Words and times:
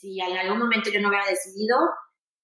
si 0.00 0.20
en 0.20 0.38
algún 0.38 0.60
momento 0.60 0.90
yo 0.90 1.00
no 1.00 1.08
hubiera 1.08 1.26
decidido, 1.26 1.76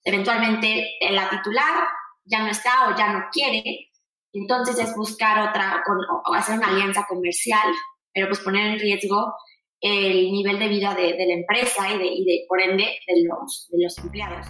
eventualmente 0.02 0.90
la 1.10 1.30
titular 1.30 1.86
ya 2.24 2.42
no 2.42 2.48
está 2.48 2.88
o 2.88 2.96
ya 2.96 3.12
no 3.12 3.26
quiere, 3.30 3.90
entonces 4.32 4.76
es 4.80 4.96
buscar 4.96 5.48
otra, 5.48 5.80
o 6.26 6.34
hacer 6.34 6.58
una 6.58 6.68
alianza 6.68 7.06
comercial, 7.08 7.72
pero 8.12 8.26
pues 8.26 8.40
poner 8.40 8.72
en 8.72 8.80
riesgo 8.80 9.34
el 9.80 10.32
nivel 10.32 10.58
de 10.58 10.68
vida 10.68 10.94
de, 10.94 11.14
la 11.16 11.34
empresa 11.34 11.92
y 11.92 12.02
y 12.02 12.24
de, 12.24 12.44
por 12.48 12.60
ende, 12.60 12.82
de 13.06 13.28
los, 13.28 13.68
de 13.70 13.84
los 13.84 13.98
empleados. 13.98 14.46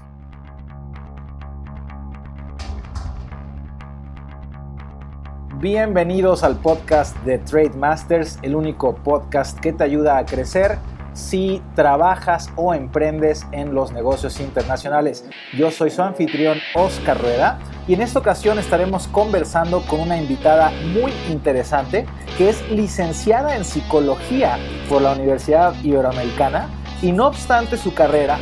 Bienvenidos 5.61 6.43
al 6.43 6.59
podcast 6.61 7.16
de 7.25 7.39
Trade 7.39 7.77
Masters, 7.77 8.39
el 8.43 8.55
único 8.55 8.95
podcast 8.96 9.59
que 9.61 9.73
te 9.75 9.84
ayuda 9.84 10.16
a 10.16 10.25
crecer 10.25 10.79
si 11.14 11.62
trabajas 11.74 12.50
o 12.56 12.74
emprendes 12.74 13.46
en 13.52 13.74
los 13.74 13.92
negocios 13.92 14.40
internacionales. 14.40 15.25
Yo 15.56 15.70
soy 15.70 15.90
su 15.90 16.02
anfitrión 16.02 16.58
Oscar 16.75 17.20
Rueda 17.20 17.58
y 17.89 17.94
en 17.94 18.02
esta 18.02 18.18
ocasión 18.18 18.58
estaremos 18.58 19.08
conversando 19.08 19.80
con 19.82 20.00
una 20.00 20.18
invitada 20.18 20.70
muy 20.92 21.12
interesante 21.30 22.04
que 22.36 22.50
es 22.50 22.68
licenciada 22.70 23.56
en 23.56 23.64
psicología 23.64 24.58
por 24.89 25.03
la 25.03 25.12
Universidad 25.12 25.75
Iberoamericana 25.82 26.68
y 27.00 27.12
no 27.12 27.28
obstante 27.28 27.76
su 27.76 27.94
carrera, 27.94 28.39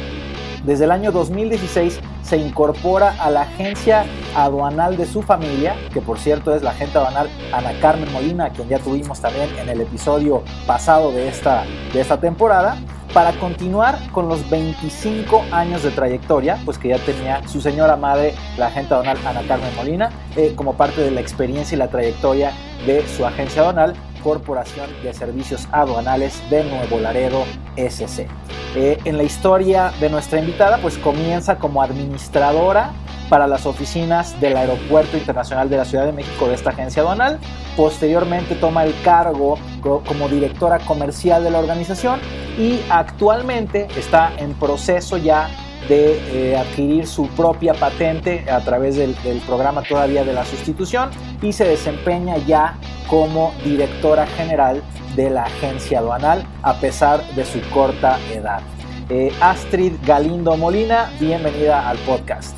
desde 0.65 0.85
el 0.85 0.91
año 0.93 1.13
2016 1.13 2.01
se 2.23 2.37
incorpora 2.37 3.15
a 3.19 3.31
la 3.31 3.43
agencia 3.43 4.05
aduanal 4.35 4.97
de 4.97 5.07
su 5.07 5.23
familia, 5.23 5.75
que 5.93 6.01
por 6.01 6.19
cierto 6.19 6.55
es 6.55 6.63
la 6.63 6.71
agente 6.71 6.99
aduanal 6.99 7.29
Ana 7.53 7.73
Carmen 7.81 8.11
Molina, 8.13 8.51
quien 8.51 8.69
ya 8.69 8.79
tuvimos 8.79 9.21
también 9.21 9.51
en 9.59 9.69
el 9.69 9.81
episodio 9.81 10.43
pasado 10.67 11.13
de 11.13 11.29
esta, 11.29 11.65
de 11.93 12.01
esta 12.01 12.19
temporada, 12.19 12.77
para 13.13 13.33
continuar 13.33 13.99
con 14.11 14.29
los 14.29 14.49
25 14.49 15.45
años 15.53 15.83
de 15.83 15.91
trayectoria, 15.91 16.59
pues 16.65 16.79
que 16.79 16.89
ya 16.89 16.99
tenía 16.99 17.47
su 17.47 17.61
señora 17.61 17.97
madre, 17.97 18.35
la 18.57 18.69
agente 18.69 18.95
aduanal 18.95 19.19
Ana 19.27 19.43
Carmen 19.47 19.75
Molina, 19.77 20.11
eh, 20.37 20.55
como 20.57 20.75
parte 20.75 21.03
de 21.03 21.11
la 21.11 21.21
experiencia 21.21 21.75
y 21.75 21.79
la 21.79 21.89
trayectoria 21.89 22.53
de 22.87 23.07
su 23.07 23.27
agencia 23.27 23.61
aduanal, 23.61 23.95
Corporación 24.23 24.89
de 25.03 25.13
Servicios 25.13 25.69
Aduanales 25.73 26.41
de 26.51 26.65
Nuevo 26.65 26.99
Laredo, 26.99 27.45
SC. 27.77 28.29
Eh, 28.75 28.99
en 29.05 29.17
la 29.17 29.23
historia 29.23 29.93
de 30.01 30.09
nuestra 30.09 30.39
invitada, 30.39 30.79
pues 30.79 30.97
comienza 30.99 31.59
como 31.59 31.83
administradora 31.83 32.93
para 33.29 33.47
las 33.47 33.65
oficinas 33.65 34.39
del 34.41 34.57
Aeropuerto 34.57 35.17
Internacional 35.17 35.71
de 35.71 35.79
la 35.79 35.85
Ciudad 35.85 36.05
de 36.05 36.13
México 36.13 36.49
de 36.49 36.55
esta 36.55 36.71
agencia 36.71 37.03
aduanal. 37.03 37.39
Posteriormente 37.77 38.55
toma 38.55 38.85
el 38.85 38.95
cargo 39.03 39.59
como 39.81 40.29
directora 40.29 40.79
comercial 40.81 41.43
de 41.43 41.51
la 41.51 41.59
organización 41.59 42.21
y 42.59 42.81
actualmente 42.91 43.89
está 43.97 44.33
en 44.37 44.53
proceso 44.55 45.17
ya 45.17 45.49
de 45.89 46.53
eh, 46.53 46.57
adquirir 46.57 47.07
su 47.07 47.29
propia 47.29 47.75
patente 47.75 48.51
a 48.51 48.61
través 48.61 48.97
del, 48.97 49.15
programa 49.47 49.83
todavía 49.83 50.25
de 50.25 50.33
la 50.33 50.45
sustitución 50.45 51.11
y 51.41 51.53
se 51.53 51.65
desempeña 51.65 52.37
ya 52.39 52.77
como 53.09 53.53
directora 53.65 54.27
general 54.27 54.83
de 55.17 55.31
la 55.31 55.45
agencia 55.45 55.99
aduanal 55.99 56.47
a 56.63 56.75
pesar 56.75 57.25
de 57.35 57.45
su 57.45 57.61
corta 57.71 58.19
edad. 58.31 58.63
Eh, 59.09 59.33
Astrid 59.41 59.93
Galindo 60.07 60.57
Molina, 60.57 61.11
bienvenida 61.19 61.89
al 61.89 61.99
podcast. 61.99 62.57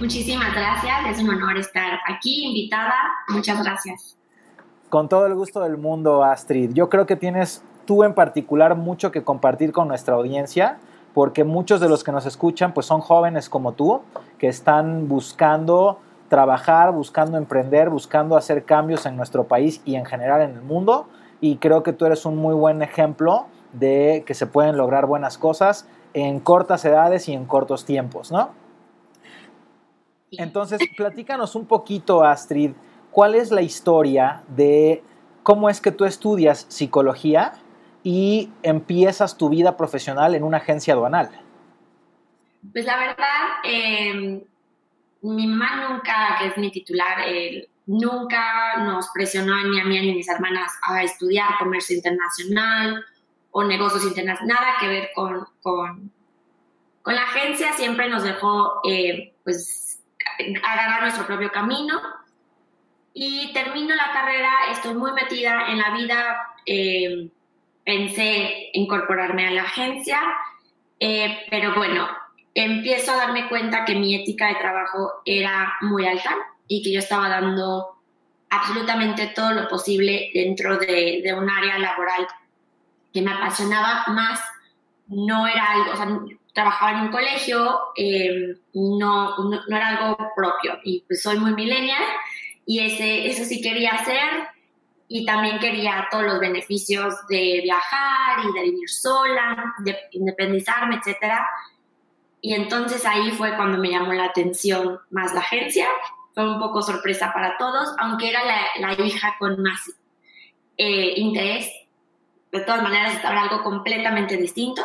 Muchísimas 0.00 0.52
gracias, 0.54 0.94
es 1.10 1.22
un 1.22 1.30
honor 1.30 1.56
estar 1.58 1.98
aquí 2.08 2.46
invitada. 2.46 2.94
Muchas 3.28 3.62
gracias. 3.62 4.16
Con 4.88 5.08
todo 5.08 5.26
el 5.26 5.34
gusto 5.34 5.60
del 5.60 5.76
mundo, 5.76 6.24
Astrid. 6.24 6.70
Yo 6.72 6.88
creo 6.88 7.06
que 7.06 7.16
tienes 7.16 7.62
tú 7.84 8.04
en 8.04 8.14
particular 8.14 8.76
mucho 8.76 9.10
que 9.10 9.22
compartir 9.22 9.72
con 9.72 9.88
nuestra 9.88 10.14
audiencia 10.14 10.78
porque 11.14 11.44
muchos 11.44 11.80
de 11.80 11.88
los 11.88 12.04
que 12.04 12.12
nos 12.12 12.26
escuchan 12.26 12.74
pues 12.74 12.86
son 12.86 13.00
jóvenes 13.00 13.48
como 13.48 13.72
tú, 13.72 14.02
que 14.36 14.48
están 14.48 15.08
buscando 15.08 16.00
trabajar, 16.28 16.92
buscando 16.92 17.38
emprender, 17.38 17.88
buscando 17.88 18.36
hacer 18.36 18.64
cambios 18.64 19.06
en 19.06 19.16
nuestro 19.16 19.44
país 19.44 19.80
y 19.84 19.94
en 19.94 20.04
general 20.04 20.42
en 20.42 20.56
el 20.56 20.62
mundo. 20.62 21.06
Y 21.40 21.56
creo 21.56 21.82
que 21.84 21.92
tú 21.92 22.06
eres 22.06 22.26
un 22.26 22.36
muy 22.36 22.54
buen 22.54 22.82
ejemplo 22.82 23.46
de 23.72 24.24
que 24.26 24.34
se 24.34 24.46
pueden 24.46 24.76
lograr 24.76 25.06
buenas 25.06 25.38
cosas 25.38 25.86
en 26.12 26.40
cortas 26.40 26.84
edades 26.84 27.28
y 27.28 27.34
en 27.34 27.44
cortos 27.44 27.84
tiempos, 27.84 28.32
¿no? 28.32 28.50
Entonces, 30.32 30.80
platícanos 30.96 31.54
un 31.54 31.66
poquito, 31.66 32.24
Astrid, 32.24 32.72
¿cuál 33.12 33.36
es 33.36 33.52
la 33.52 33.62
historia 33.62 34.42
de 34.48 35.04
cómo 35.44 35.68
es 35.68 35.80
que 35.80 35.92
tú 35.92 36.04
estudias 36.04 36.66
psicología 36.68 37.52
y 38.04 38.52
empiezas 38.62 39.36
tu 39.36 39.48
vida 39.48 39.76
profesional 39.76 40.36
en 40.36 40.44
una 40.44 40.58
agencia 40.58 40.94
aduanal? 40.94 41.30
Pues 42.72 42.84
la 42.84 42.96
verdad, 42.96 43.46
em, 43.64 44.42
mi 45.22 45.46
mamá 45.46 45.88
nunca, 45.88 46.36
que 46.38 46.46
es 46.48 46.56
mi 46.58 46.70
titular, 46.70 47.18
nunca 47.86 48.76
nos 48.84 49.08
presionó 49.12 49.56
ni 49.64 49.80
a 49.80 49.84
mí 49.84 50.00
ni 50.00 50.10
a 50.10 50.14
mis 50.14 50.28
hermanas 50.28 50.70
a 50.82 51.02
estudiar 51.02 51.58
comercio 51.58 51.96
internacional 51.96 53.04
o 53.50 53.64
negocios 53.64 54.04
internacionales, 54.04 54.60
nada 54.60 54.76
que 54.78 54.88
ver 54.88 55.10
con, 55.14 55.46
con, 55.62 56.12
con 57.02 57.14
la 57.14 57.22
agencia, 57.22 57.72
siempre 57.72 58.08
nos 58.08 58.22
dejó 58.22 58.80
eh, 58.88 59.34
pues 59.44 60.02
agarrar 60.62 61.02
nuestro 61.02 61.26
propio 61.26 61.50
camino 61.52 62.00
y 63.12 63.52
termino 63.52 63.94
la 63.94 64.12
carrera, 64.12 64.50
estoy 64.72 64.94
muy 64.94 65.12
metida 65.12 65.68
en 65.68 65.78
la 65.78 65.90
vida 65.90 66.36
eh, 66.66 67.30
pensé 67.84 68.70
incorporarme 68.72 69.46
a 69.46 69.50
la 69.50 69.62
agencia, 69.62 70.20
eh, 70.98 71.46
pero 71.50 71.74
bueno, 71.74 72.08
empiezo 72.54 73.12
a 73.12 73.16
darme 73.16 73.48
cuenta 73.48 73.84
que 73.84 73.94
mi 73.94 74.14
ética 74.14 74.48
de 74.48 74.54
trabajo 74.54 75.12
era 75.24 75.74
muy 75.82 76.06
alta 76.06 76.34
y 76.66 76.82
que 76.82 76.92
yo 76.92 77.00
estaba 77.00 77.28
dando 77.28 77.94
absolutamente 78.48 79.32
todo 79.34 79.52
lo 79.52 79.68
posible 79.68 80.30
dentro 80.32 80.78
de, 80.78 81.34
un 81.36 81.50
área 81.50 81.78
laboral 81.78 82.26
que 83.12 83.22
me 83.22 83.32
apasionaba 83.32 84.04
más. 84.08 84.40
No 85.08 85.46
era 85.46 85.72
algo, 85.72 85.92
o 85.92 85.96
sea, 85.96 86.18
trabajaba 86.54 86.92
en 86.92 87.00
un 87.06 87.08
colegio, 87.08 87.80
eh, 87.96 88.56
no, 88.72 89.36
no, 89.36 89.76
era 89.76 89.88
algo 89.88 90.16
propio 90.34 90.78
y 90.84 91.04
pues 91.06 91.20
soy 91.20 91.36
muy 91.38 91.52
millennial 91.52 92.02
y 92.64 92.80
ese, 92.80 93.26
eso 93.26 93.44
sí 93.44 93.60
quería 93.60 93.90
hacer 93.90 94.53
y 95.08 95.24
también 95.26 95.58
quería 95.58 96.08
todos 96.10 96.24
los 96.24 96.40
beneficios 96.40 97.14
de 97.28 97.60
viajar 97.62 98.38
y 98.44 98.52
de 98.52 98.64
vivir 98.64 98.88
sola, 98.88 99.74
de 99.78 99.96
independizarme, 100.12 100.96
etc. 100.96 101.34
Y 102.40 102.54
entonces 102.54 103.04
ahí 103.04 103.30
fue 103.32 103.54
cuando 103.56 103.78
me 103.78 103.90
llamó 103.90 104.12
la 104.12 104.24
atención 104.24 104.98
más 105.10 105.34
la 105.34 105.40
agencia. 105.40 105.86
Fue 106.34 106.48
un 106.48 106.58
poco 106.58 106.82
sorpresa 106.82 107.32
para 107.32 107.56
todos, 107.58 107.94
aunque 107.98 108.30
era 108.30 108.40
la, 108.80 108.92
hija 109.04 109.36
con 109.38 109.62
más 109.62 109.80
eh, 110.76 111.14
interés. 111.16 111.70
De 112.50 112.60
todas 112.60 112.82
maneras, 112.82 113.14
estaba 113.14 113.42
algo 113.42 113.62
completamente 113.62 114.36
distinto. 114.36 114.82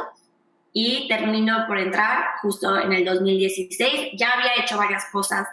Y 0.71 1.07
terminó 1.07 1.65
por 1.65 1.79
entrar 1.79 2.35
justo 2.41 2.77
en 2.77 2.93
el 2.93 3.03
2016. 3.03 4.11
Ya 4.15 4.31
había 4.33 4.63
hecho 4.63 4.77
varias 4.77 5.05
cosas 5.11 5.47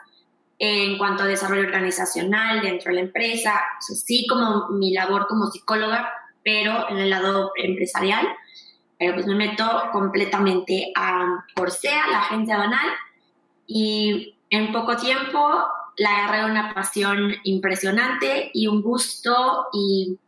en 0.59 0.97
cuanto 0.97 1.23
a 1.23 1.27
desarrollo 1.27 1.67
organizacional 1.67 2.63
dentro 2.63 2.91
de 2.91 2.97
la 2.97 3.07
empresa, 3.07 3.61
sí 3.81 4.27
como 4.27 4.69
mi 4.71 4.93
labor 4.93 5.27
como 5.27 5.47
psicóloga, 5.49 6.09
pero 6.43 6.89
en 6.89 6.99
el 6.99 7.11
lado 7.11 7.53
empresarial, 7.57 8.27
pero 8.99 9.15
pues 9.15 9.27
me 9.27 9.35
meto 9.35 9.65
completamente 9.93 10.93
a 10.97 11.45
Corsea, 11.55 12.07
la 12.11 12.21
agencia 12.21 12.57
banal, 12.57 12.89
y 13.67 14.37
en 14.49 14.73
poco 14.73 14.97
tiempo 14.97 15.39
la 15.99 16.25
agarré 16.25 16.51
una 16.51 16.73
pasión 16.73 17.35
impresionante 17.45 18.51
y 18.55 18.67
un 18.69 18.81
gusto 18.81 19.67
y, 19.73 20.19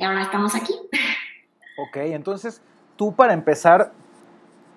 ahora 0.00 0.22
estamos 0.22 0.54
aquí. 0.54 0.74
Ok, 1.78 1.96
entonces 1.96 2.62
tú 2.96 3.14
para 3.14 3.34
empezar, 3.34 3.92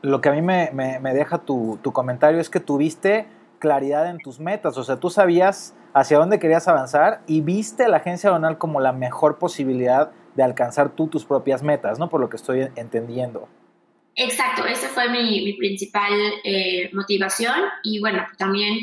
lo 0.01 0.21
que 0.21 0.29
a 0.29 0.31
mí 0.33 0.41
me, 0.41 0.69
me 0.71 1.13
deja 1.13 1.39
tu, 1.39 1.79
tu 1.81 1.91
comentario 1.91 2.39
es 2.39 2.49
que 2.49 2.59
tuviste 2.59 3.25
claridad 3.63 4.09
en 4.09 4.17
tus 4.17 4.41
metas, 4.41 4.77
o 4.77 4.83
sea, 4.83 4.99
tú 4.99 5.09
sabías 5.09 5.73
hacia 5.93 6.17
dónde 6.17 6.37
querías 6.37 6.67
avanzar 6.67 7.21
y 7.27 7.39
viste 7.39 7.87
la 7.87 7.97
agencia 7.97 8.27
aduanal 8.27 8.57
como 8.57 8.81
la 8.81 8.91
mejor 8.91 9.39
posibilidad 9.39 10.11
de 10.35 10.43
alcanzar 10.43 10.89
tú 10.89 11.07
tus 11.07 11.23
propias 11.23 11.63
metas, 11.63 11.97
¿no? 11.97 12.09
Por 12.09 12.19
lo 12.19 12.29
que 12.29 12.35
estoy 12.35 12.67
entendiendo. 12.75 13.47
Exacto, 14.15 14.65
esa 14.65 14.89
fue 14.89 15.07
mi, 15.07 15.53
principal 15.53 16.11
eh, 16.43 16.89
motivación 16.93 17.55
y 17.83 18.01
bueno, 18.01 18.25
también 18.37 18.79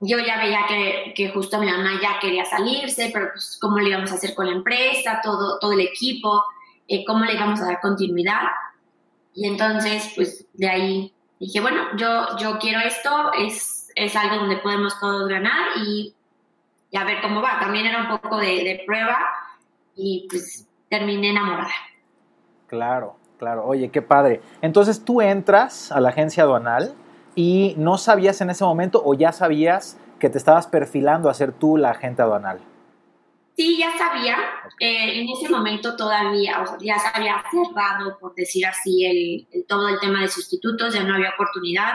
yo 0.00 0.18
ya 0.18 0.36
veía 0.38 0.66
que, 1.14 1.28
justo 1.28 1.60
mi 1.60 1.66
mamá 1.66 1.92
ya 2.02 2.18
quería 2.20 2.44
salirse, 2.44 3.10
pero 3.14 3.28
pues 3.32 3.56
cómo 3.60 3.78
le 3.78 3.90
íbamos 3.90 4.10
a 4.10 4.14
hacer 4.14 4.34
con 4.34 4.46
la 4.46 4.52
empresa, 4.52 5.20
todo, 5.22 5.60
todo 5.60 5.74
el 5.74 5.80
equipo, 5.80 6.42
eh, 6.88 7.04
cómo 7.04 7.24
le 7.24 7.34
íbamos 7.34 7.60
a 7.60 7.66
dar 7.66 7.80
continuidad. 7.80 8.48
Y 9.32 9.46
entonces, 9.46 10.10
pues 10.16 10.48
de 10.54 10.68
ahí 10.68 11.14
dije, 11.40 11.60
bueno, 11.60 11.96
yo, 11.96 12.36
yo 12.38 12.58
quiero 12.58 12.80
esto, 12.80 13.32
es, 13.32 13.90
es 13.96 14.14
algo 14.14 14.36
donde 14.36 14.58
podemos 14.58 14.98
todos 15.00 15.28
ganar 15.28 15.78
y, 15.84 16.14
a 16.94 17.04
ver 17.04 17.20
cómo 17.22 17.40
va. 17.40 17.58
También 17.58 17.86
era 17.86 18.02
un 18.02 18.20
poco 18.20 18.36
de, 18.36 18.82
prueba 18.86 19.18
y 19.96 20.26
pues 20.30 20.66
terminé 20.88 21.30
enamorada. 21.30 21.72
Claro. 22.68 23.16
Claro, 23.38 23.64
oye, 23.64 23.88
qué 23.88 24.02
padre. 24.02 24.42
Entonces 24.60 25.02
tú 25.02 25.22
entras 25.22 25.90
a 25.92 25.98
la 25.98 26.10
agencia 26.10 26.42
aduanal 26.42 26.94
y 27.34 27.74
no 27.78 27.96
sabías 27.96 28.42
en 28.42 28.50
ese 28.50 28.64
momento 28.64 29.00
o 29.02 29.14
ya 29.14 29.32
sabías 29.32 29.98
que 30.18 30.28
te 30.28 30.36
estabas 30.36 30.66
perfilando 30.66 31.30
a 31.30 31.32
ser 31.32 31.52
tú 31.52 31.78
la 31.78 31.92
agente 31.92 32.20
aduanal. 32.20 32.60
Sí, 33.56 33.78
ya 33.78 33.96
sabía. 33.98 34.36
Eh, 34.78 35.20
en 35.20 35.28
ese 35.28 35.48
momento 35.48 35.96
todavía, 35.96 36.60
o 36.62 36.66
sea, 36.66 36.76
ya 36.80 36.98
se 36.98 37.08
había 37.12 37.42
cerrado, 37.50 38.18
por 38.18 38.34
decir 38.34 38.64
así, 38.66 39.04
el, 39.04 39.66
todo 39.66 39.88
el 39.88 40.00
tema 40.00 40.22
de 40.22 40.28
sustitutos, 40.28 40.94
ya 40.94 41.04
no 41.04 41.14
había 41.14 41.30
oportunidad. 41.30 41.92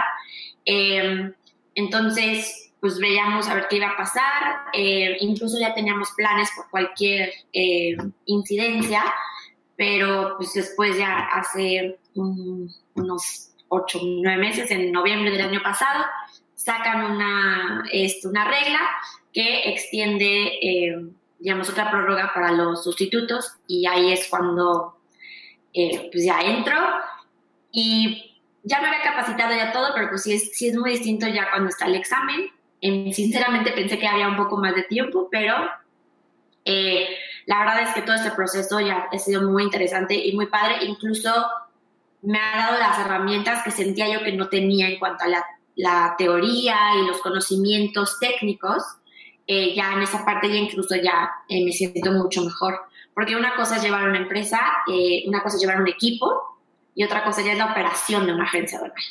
Em, 0.66 1.34
entonces, 1.74 2.72
pues 2.80 3.00
veíamos 3.00 3.48
a 3.48 3.56
ver 3.56 3.68
qué 3.70 3.78
iba 3.78 3.90
a 3.90 3.98
pasar. 3.98 4.66
Eh, 4.74 5.18
incluso 5.22 5.60
ya 5.60 5.74
teníamos 5.74 6.12
planes 6.16 6.50
por 6.56 6.70
cualquier 6.70 7.32
eh, 7.52 7.98
incidencia, 8.26 9.04
pero 9.76 10.36
pues 10.38 10.54
después 10.54 10.98
ya 10.98 11.18
hace 11.34 11.98
unos 12.14 13.56
ocho, 13.70 14.00
nueve 14.04 14.40
meses, 14.40 14.70
en 14.72 14.92
noviembre 14.92 15.32
del 15.32 15.50
año 15.50 15.62
pasado, 15.64 16.06
sacan 16.54 17.12
una, 17.12 17.84
este, 17.92 18.28
una 18.28 18.46
regla 18.46 18.80
que 19.34 19.70
extiende, 19.70 20.48
eh, 20.62 20.96
digamos, 21.40 21.70
otra 21.70 21.92
prórroga 21.92 22.32
para 22.34 22.52
los 22.52 22.84
sustitutos 22.84 23.54
y 23.68 23.86
ahí 23.86 24.14
es 24.14 24.28
cuando 24.30 24.98
eh, 25.74 26.10
pues 26.12 26.26
ya 26.26 26.40
entro 26.42 26.78
y 27.72 28.36
ya 28.64 28.82
me 28.82 28.88
había 28.88 29.04
capacitado 29.04 29.56
ya 29.56 29.72
todo, 29.72 29.90
pero 29.94 30.10
pues 30.10 30.24
sí 30.24 30.34
es, 30.34 30.58
sí 30.58 30.70
es 30.70 30.76
muy 30.76 30.92
distinto 30.92 31.28
ya 31.28 31.50
cuando 31.52 31.70
está 31.70 31.86
el 31.86 31.96
examen. 31.96 32.50
Em, 32.82 33.12
sinceramente 33.12 33.72
pensé 33.72 34.00
que 34.00 34.08
había 34.08 34.28
un 34.28 34.38
poco 34.38 34.58
más 34.58 34.76
de 34.76 34.84
tiempo, 34.84 35.28
pero 35.32 35.56
eh, 36.66 37.08
la 37.46 37.60
verdad 37.60 37.84
es 37.84 37.94
que 37.94 38.02
todo 38.02 38.16
este 38.16 38.32
proceso 38.32 38.80
ya 38.80 39.08
ha 39.12 39.20
sido 39.20 39.50
muy 39.50 39.64
interesante 39.64 40.16
y 40.16 40.36
muy 40.36 40.48
padre. 40.48 40.86
Incluso 40.86 41.32
me 42.24 42.40
ha 42.40 42.58
dado 42.58 42.80
las 42.80 42.98
herramientas 43.00 43.64
que 43.64 43.72
sentía 43.72 44.12
yo 44.12 44.24
que 44.24 44.34
no 44.34 44.50
tenía 44.50 44.90
en 44.90 44.98
cuanto 44.98 45.26
a 45.26 45.28
la, 45.28 46.16
teoría 46.18 46.76
y 47.00 47.06
los 47.06 47.20
conocimientos 47.20 48.18
técnicos. 48.20 48.84
Eh, 49.48 49.76
ya 49.76 49.94
en 49.94 50.02
esa 50.02 50.26
parte 50.26 50.50
ya 50.50 50.56
incluso 50.56 50.96
ya 50.96 51.30
eh, 51.48 51.64
me 51.64 51.72
siento 51.72 52.12
mucho 52.12 52.44
mejor. 52.44 52.80
Porque 53.14 53.36
una 53.36 53.56
cosa 53.56 53.78
es 53.78 53.84
llevar 53.84 54.08
una 54.08 54.18
empresa, 54.18 54.60
eh, 54.92 55.24
una 55.28 55.42
cosa 55.42 55.56
es 55.56 55.62
llevar 55.62 55.82
un 55.82 55.88
equipo 55.88 56.60
y 56.96 57.04
otra 57.04 57.24
cosa 57.24 57.42
ya 57.42 57.54
es 57.54 57.58
la 57.58 57.72
operación 57.72 58.26
de 58.26 58.34
una 58.34 58.44
agencia 58.44 58.78
aduanal. 58.78 59.04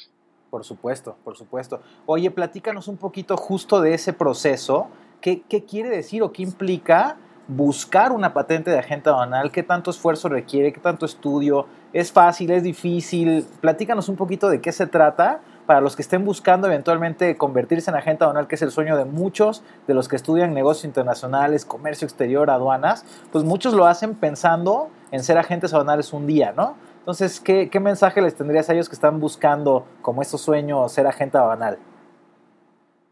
Por 0.50 0.64
supuesto, 0.64 1.16
por 1.24 1.36
supuesto. 1.36 1.80
Oye, 2.06 2.30
platícanos 2.30 2.88
un 2.88 2.96
poquito 2.96 3.36
justo 3.36 3.80
de 3.80 3.94
ese 3.94 4.12
proceso. 4.12 4.88
¿Qué, 5.20 5.42
qué 5.48 5.64
quiere 5.64 5.88
decir 5.88 6.22
o 6.22 6.32
qué 6.32 6.42
implica 6.42 7.16
buscar 7.48 8.12
una 8.12 8.32
patente 8.34 8.70
de 8.70 8.78
agente 8.78 9.08
aduanal? 9.08 9.50
¿Qué 9.50 9.62
tanto 9.62 9.90
esfuerzo 9.90 10.28
requiere? 10.28 10.72
¿Qué 10.72 10.80
tanto 10.80 11.06
estudio? 11.06 11.66
¿Es 11.92 12.12
fácil? 12.12 12.50
¿Es 12.50 12.62
difícil? 12.62 13.46
Platícanos 13.60 14.08
un 14.08 14.16
poquito 14.16 14.48
de 14.48 14.60
qué 14.60 14.72
se 14.72 14.86
trata 14.86 15.40
para 15.66 15.80
los 15.80 15.96
que 15.96 16.02
estén 16.02 16.24
buscando 16.24 16.66
eventualmente 16.66 17.36
convertirse 17.36 17.90
en 17.90 17.96
agente 17.96 18.24
aduanal, 18.24 18.46
que 18.46 18.54
es 18.54 18.62
el 18.62 18.70
sueño 18.70 18.96
de 18.96 19.04
muchos 19.04 19.62
de 19.86 19.94
los 19.94 20.08
que 20.08 20.16
estudian 20.16 20.52
negocios 20.52 20.84
internacionales, 20.84 21.64
comercio 21.64 22.06
exterior, 22.06 22.50
aduanas, 22.50 23.04
pues 23.32 23.44
muchos 23.44 23.74
lo 23.74 23.86
hacen 23.86 24.14
pensando 24.14 24.90
en 25.10 25.22
ser 25.22 25.38
agentes 25.38 25.72
aduanales 25.72 26.12
un 26.12 26.26
día, 26.26 26.52
¿no? 26.56 26.76
Entonces, 26.98 27.40
¿qué, 27.40 27.68
mensaje 27.80 28.22
les 28.22 28.34
tendrías 28.34 28.68
a 28.70 28.72
ellos 28.72 28.88
que 28.88 28.94
están 28.94 29.20
buscando 29.20 29.86
como 30.00 30.22
estos 30.22 30.40
sueños 30.40 30.90
ser 30.92 31.06
agente 31.06 31.36
aduanal? 31.36 31.78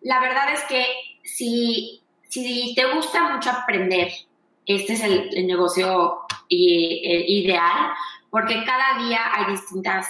La 0.01 0.21
verdad 0.21 0.53
es 0.53 0.63
que 0.65 0.85
si, 1.23 2.03
si 2.29 2.75
te 2.75 2.93
gusta 2.95 3.35
mucho 3.35 3.51
aprender, 3.51 4.09
este 4.67 4.95
es 4.95 5.05
el, 5.05 5.47
negocio 5.47 6.21
ideal, 6.49 7.93
porque 8.31 8.65
cada 8.65 9.07
día 9.07 9.21
hay 9.35 9.53
distintas 9.53 10.07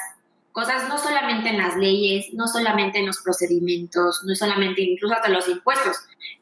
cosas, 0.52 0.88
no 0.88 0.98
solamente 0.98 1.48
en 1.48 1.58
las 1.58 1.76
leyes, 1.76 2.32
no 2.34 2.46
solamente 2.46 2.98
en 2.98 3.06
los 3.06 3.20
procedimientos, 3.22 4.22
no 4.24 4.34
solamente 4.34 4.82
incluso 4.82 5.14
hasta 5.14 5.28
los 5.28 5.48
impuestos, 5.48 5.96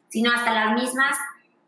sino 0.09 0.31
hasta 0.31 0.53
las 0.53 0.73
mismas 0.73 1.17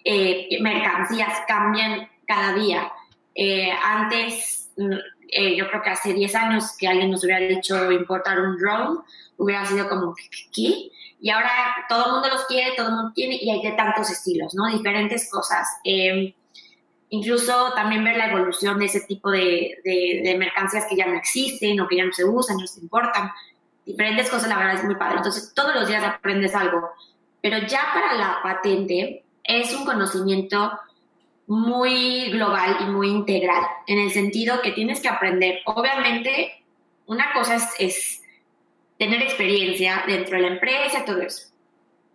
eh, 0.04 0.58
mercancías 0.62 1.40
cambian 1.48 2.10
cada 2.28 2.54
día. 2.54 2.92
Eh, 3.34 3.72
antes, 3.72 4.70
mm, 4.78 4.94
eh, 5.30 5.56
yo 5.56 5.68
creo 5.70 5.82
que 5.82 5.90
hace 5.90 6.14
10 6.14 6.36
años 6.36 6.76
que 6.78 6.88
alguien 6.88 7.10
nos 7.10 7.24
hubiera 7.24 7.40
dicho 7.40 7.92
importar 7.92 8.40
un 8.42 8.58
drone, 8.58 9.00
hubiera 9.38 9.66
sido 9.66 9.88
como, 9.88 10.14
¿qué? 10.54 10.90
Y 11.22 11.30
ahora 11.30 11.50
todo 11.88 12.06
el 12.06 12.12
mundo 12.12 12.28
los 12.28 12.46
quiere, 12.46 12.76
todo 12.76 12.90
el 12.90 12.96
mundo 12.96 13.12
tiene, 13.16 13.40
y 13.42 13.50
hay 13.50 13.62
de 13.62 13.72
tantos 13.72 14.10
estilos, 14.10 14.54
¿no? 14.54 14.68
Diferentes 14.68 15.30
cosas 15.32 15.66
incluso 17.14 17.72
también 17.76 18.04
ver 18.04 18.18
la 18.18 18.32
evolución 18.32 18.80
de 18.80 18.86
ese 18.86 19.02
tipo 19.02 19.30
de, 19.30 19.78
de, 19.84 20.36
mercancías 20.36 20.86
que 20.90 20.96
ya 20.96 21.06
no 21.06 21.16
existen 21.16 21.80
o 21.80 21.88
que 21.88 21.98
ya 21.98 22.06
no 22.06 22.12
se 22.12 22.26
usan, 22.26 22.58
no 22.58 22.66
se 22.66 22.80
importan. 22.82 23.30
Diferentes 23.86 24.32
cosas, 24.32 24.50
la 24.50 24.58
verdad 24.58 24.76
es 24.78 24.84
muy 24.84 24.96
padre. 24.96 25.18
Entonces, 25.18 25.54
todos 25.54 25.76
los 25.76 25.88
días 25.88 26.04
aprendes 26.04 26.56
algo. 26.56 26.90
Pero 27.40 27.60
ya 27.68 27.86
para 27.94 28.16
la 28.16 28.40
patente 28.42 29.24
es 29.44 29.76
un 29.76 29.86
conocimiento 29.86 30.72
muy 31.46 32.32
global 32.32 32.78
y 32.82 32.86
muy 32.86 33.10
integral, 33.10 33.62
en 33.86 34.00
el 34.00 34.10
sentido 34.10 34.62
que 34.64 34.72
tienes 34.72 35.00
que 35.00 35.10
aprender. 35.10 35.60
Obviamente, 35.66 36.64
una 37.06 37.32
cosa 37.34 37.58
es, 37.58 37.68
es 37.78 38.24
tener 38.98 39.22
experiencia 39.22 40.04
dentro 40.08 40.38
de 40.38 40.42
la 40.42 40.54
empresa, 40.56 41.06
todo 41.06 41.22
eso, 41.22 41.50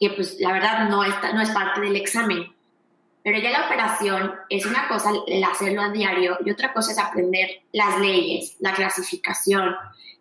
que 0.01 0.11
pues 0.11 0.41
la 0.41 0.53
verdad 0.53 0.89
no, 0.89 1.05
está, 1.05 1.33
no 1.33 1.41
es 1.41 1.51
parte 1.51 1.83
del 1.83 1.95
examen 1.95 2.53
pero 3.23 3.39
ya 3.39 3.51
la 3.51 3.67
operación 3.67 4.35
es 4.49 4.65
una 4.65 4.89
cosa 4.89 5.13
el 5.27 5.43
hacerlo 5.45 5.83
a 5.83 5.91
diario 5.91 6.39
y 6.45 6.51
otra 6.51 6.73
cosa 6.73 6.93
es 6.93 6.99
aprender 6.99 7.63
las 7.73 8.01
leyes, 8.01 8.57
la 8.61 8.73
clasificación. 8.73 9.75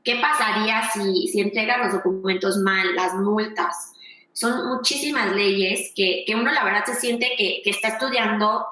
¿Qué 0.04 0.16
pasaría 0.16 0.90
si, 0.92 1.28
si 1.28 1.42
entregas 1.42 1.80
los 1.80 1.94
documentos 1.94 2.58
mal, 2.58 2.96
las 2.96 3.14
multas? 3.16 3.94
Son 4.34 4.68
muchísimas 4.68 5.36
leyes 5.36 5.92
que, 5.96 6.24
que 6.26 6.36
uno 6.36 6.52
la 6.52 6.64
verdad 6.64 6.86
se 6.86 6.96
siente 6.96 7.34
que, 7.38 7.62
que, 7.64 7.70
está 7.70 7.90
estudiando 7.90 8.66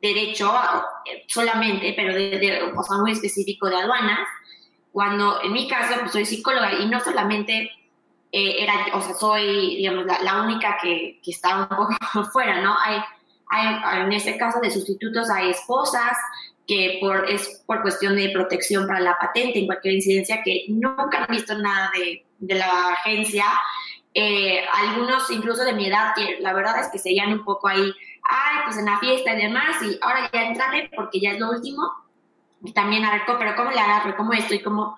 derecho 0.00 0.52
eh, 1.06 1.24
solamente, 1.28 1.94
pero 1.96 2.14
de, 2.14 2.38
de 2.38 2.62
o 2.62 3.00
muy 3.00 3.12
específico 3.12 3.68
de 3.68 3.76
aduanas, 3.76 4.28
cuando 4.92 5.42
en 5.42 5.52
mi 5.52 5.68
caso 5.68 5.94
pues, 6.00 6.12
soy 6.12 6.26
psicóloga 6.26 6.72
y 6.74 6.86
no 6.86 7.00
solamente 7.00 7.70
eh, 8.30 8.62
era, 8.62 8.74
o 8.94 9.00
sea, 9.00 9.14
soy, 9.14 9.76
digamos, 9.76 10.06
la, 10.06 10.42
única 10.42 10.76
que, 10.82 11.20
que 11.22 11.30
está 11.30 11.56
un 11.56 11.68
poco 11.68 11.94
fuera, 12.32 12.60
¿no? 12.60 12.76
Hay 12.78 12.98
en 14.04 14.12
este 14.12 14.36
caso 14.36 14.60
de 14.60 14.70
sustitutos 14.70 15.30
hay 15.30 15.50
esposas 15.50 16.16
que 16.66 16.98
por, 17.00 17.28
es 17.30 17.62
por 17.66 17.82
cuestión 17.82 18.16
de 18.16 18.30
protección 18.30 18.86
para 18.86 19.00
la 19.00 19.18
patente 19.18 19.58
en 19.58 19.66
cualquier 19.66 19.94
incidencia 19.94 20.42
que 20.42 20.64
nunca 20.68 21.18
han 21.18 21.26
visto 21.28 21.56
nada 21.58 21.90
de, 21.96 22.24
de 22.38 22.54
la 22.54 22.92
agencia. 22.92 23.44
Eh, 24.14 24.64
algunos 24.72 25.28
incluso 25.30 25.64
de 25.64 25.72
mi 25.72 25.88
edad 25.88 26.14
que 26.14 26.38
la 26.40 26.52
verdad 26.52 26.80
es 26.80 26.88
que 26.88 26.98
seguían 26.98 27.32
un 27.32 27.44
poco 27.44 27.66
ahí, 27.66 27.92
ay, 28.22 28.56
pues 28.64 28.78
en 28.78 28.86
la 28.86 28.98
fiesta 28.98 29.34
y 29.34 29.42
demás, 29.42 29.82
y 29.82 29.98
ahora 30.00 30.30
ya 30.32 30.44
entraré 30.44 30.88
porque 30.94 31.20
ya 31.20 31.32
es 31.32 31.40
lo 31.40 31.50
último. 31.50 31.82
Y 32.62 32.72
también 32.72 33.04
a 33.04 33.12
ver, 33.12 33.22
pero 33.26 33.56
¿cómo 33.56 33.70
le 33.70 33.80
agarro? 33.80 34.16
¿Cómo 34.16 34.32
esto? 34.32 34.54
Y 34.54 34.62
cómo... 34.62 34.96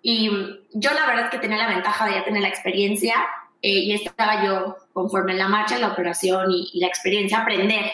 Y 0.00 0.30
yo 0.72 0.92
la 0.92 1.06
verdad 1.06 1.24
es 1.26 1.30
que 1.30 1.38
tenía 1.38 1.58
la 1.58 1.68
ventaja 1.68 2.06
de 2.06 2.14
ya 2.14 2.24
tener 2.24 2.42
la 2.42 2.48
experiencia 2.48 3.14
eh, 3.66 3.78
y 3.78 3.92
estaba 3.94 4.44
yo 4.44 4.76
conforme 4.92 5.32
la 5.32 5.48
marcha, 5.48 5.78
la 5.78 5.88
operación 5.88 6.50
y, 6.50 6.78
la 6.80 6.86
experiencia, 6.86 7.38
aprender. 7.38 7.92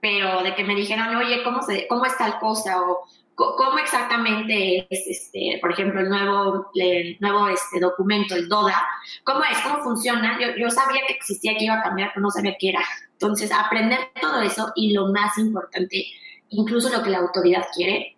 Pero 0.00 0.42
de 0.42 0.54
que 0.54 0.64
me 0.64 0.74
dijeran, 0.74 1.14
oye, 1.16 1.42
¿cómo, 1.42 1.60
se, 1.60 1.86
cómo 1.86 2.06
es 2.06 2.16
tal 2.16 2.38
cosa? 2.38 2.80
O 2.80 3.04
cómo 3.34 3.76
exactamente 3.76 4.86
es, 4.88 5.06
este, 5.06 5.58
por 5.60 5.72
ejemplo, 5.72 6.00
el 6.00 6.08
nuevo, 6.08 6.70
el 6.76 7.18
nuevo 7.20 7.46
este, 7.48 7.78
documento, 7.78 8.34
el 8.34 8.48
DODA, 8.48 8.86
cómo 9.22 9.44
es, 9.44 9.58
cómo 9.60 9.82
funciona. 9.84 10.38
Yo, 10.40 10.56
yo 10.56 10.70
sabía 10.70 11.02
que 11.06 11.12
existía, 11.12 11.58
que 11.58 11.66
iba 11.66 11.74
a 11.74 11.82
cambiar, 11.82 12.12
pero 12.14 12.22
no 12.22 12.30
sabía 12.30 12.56
qué 12.58 12.70
era. 12.70 12.80
Entonces, 13.12 13.52
aprender 13.52 13.98
todo 14.18 14.40
eso 14.40 14.72
y 14.76 14.94
lo 14.94 15.12
más 15.12 15.36
importante, 15.36 16.06
incluso 16.48 16.88
lo 16.88 17.02
que 17.02 17.10
la 17.10 17.18
autoridad 17.18 17.66
quiere, 17.74 18.16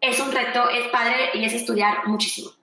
es 0.00 0.18
un 0.18 0.32
reto, 0.32 0.68
es 0.68 0.88
padre 0.88 1.30
y 1.34 1.44
es 1.44 1.52
estudiar 1.52 2.08
muchísimo. 2.08 2.55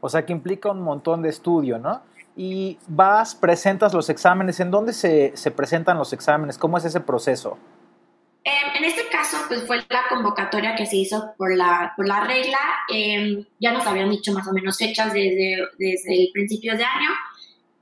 O 0.00 0.08
sea 0.08 0.24
que 0.24 0.32
implica 0.32 0.70
un 0.70 0.82
montón 0.82 1.22
de 1.22 1.28
estudio, 1.28 1.78
¿no? 1.78 2.02
Y 2.36 2.78
vas, 2.86 3.34
presentas 3.34 3.92
los 3.92 4.08
exámenes. 4.08 4.60
¿En 4.60 4.70
dónde 4.70 4.92
se, 4.92 5.36
se 5.36 5.50
presentan 5.50 5.98
los 5.98 6.12
exámenes? 6.12 6.56
¿Cómo 6.56 6.78
es 6.78 6.84
ese 6.84 7.00
proceso? 7.00 7.58
Em, 8.44 8.76
en 8.76 8.84
este 8.84 9.06
caso, 9.08 9.36
pues 9.48 9.66
fue 9.66 9.78
la 9.88 10.04
convocatoria 10.08 10.74
que 10.74 10.86
se 10.86 10.96
hizo 10.96 11.34
por 11.36 11.54
la, 11.54 11.92
por 11.96 12.06
la 12.06 12.24
regla. 12.24 12.58
Em, 12.88 13.44
ya 13.58 13.72
nos 13.72 13.86
habían 13.86 14.10
dicho 14.10 14.32
más 14.32 14.48
o 14.48 14.52
menos 14.52 14.78
fechas 14.78 15.12
desde, 15.12 15.58
desde 15.78 16.22
el 16.22 16.30
principio 16.32 16.76
de 16.76 16.84
año. 16.84 17.10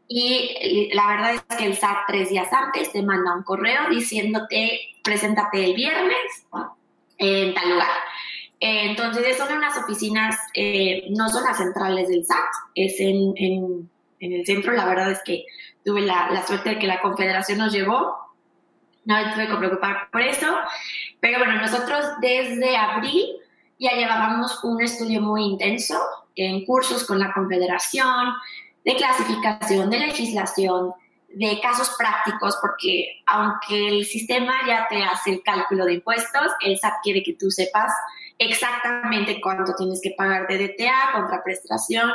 Y 0.09 0.91
la 0.95 1.07
verdad 1.07 1.35
es 1.35 1.57
que 1.57 1.67
el 1.67 1.77
SAT 1.77 1.99
tres 2.09 2.31
días 2.31 2.51
antes 2.53 2.91
te 2.91 3.03
manda 3.03 3.37
un 3.37 3.43
correo 3.43 3.91
diciéndote, 3.91 4.81
preséntate 5.05 5.65
el 5.65 5.75
viernes 5.75 6.47
en 7.19 7.55
tal 7.55 7.71
lugar. 7.71 7.89
Eh, 8.61 8.91
entonces, 8.91 9.37
son 9.37 9.57
unas 9.57 9.77
oficinas, 9.79 10.37
eh, 10.55 11.07
no 11.11 11.29
son 11.29 11.45
las 11.45 11.59
centrales 11.59 12.09
del 12.09 12.25
SAT, 12.25 12.49
es 12.75 12.99
en, 12.99 13.35
en, 13.37 13.89
el 14.21 14.45
centro. 14.45 14.73
La 14.73 14.87
verdad 14.87 15.13
es 15.13 15.21
que 15.25 15.47
tuve 15.85 16.01
la, 16.01 16.31
la, 16.31 16.47
suerte 16.47 16.71
de 16.71 16.79
que 16.79 16.87
la 16.87 17.01
Confederación 17.01 17.59
nos 17.59 17.73
llevó. 17.73 18.17
No 19.05 19.15
me 19.15 19.33
tuve 19.33 19.47
que 19.47 19.57
preocupar 19.57 20.11
por 20.11 20.23
eso. 20.23 20.47
Pero 21.21 21.39
bueno, 21.39 21.61
nosotros 21.61 22.05
desde 22.21 22.77
abril 22.77 23.27
ya 23.79 23.93
llevábamos 23.93 24.63
un 24.65 24.83
estudio 24.83 25.21
muy 25.21 25.45
intenso 25.45 25.99
en 26.35 26.65
cursos 26.65 27.05
con 27.05 27.19
la 27.19 27.33
Confederación, 27.33 28.35
de 28.85 28.97
clasificación, 28.97 29.91
de 29.91 29.99
legislación, 29.99 30.93
de 31.29 31.61
casos 31.61 31.91
prácticos, 31.99 32.57
porque 32.61 33.23
aunque 33.27 33.89
el 33.89 34.05
sistema 34.07 34.55
ya 34.67 34.87
te 34.89 35.03
hace 35.03 35.31
el 35.31 35.43
cálculo 35.43 35.85
de 35.85 35.95
impuestos, 35.95 36.53
el 36.61 36.79
SAT 36.79 36.95
quiere 37.03 37.23
que 37.23 37.35
tú 37.35 37.51
sepas 37.51 37.93
exactamente 38.39 39.41
cuánto 39.41 39.75
tienes 39.75 40.01
que 40.03 40.15
pagar 40.17 40.47
de 40.47 40.69
DTA, 40.69 41.13
contraprestación, 41.13 42.11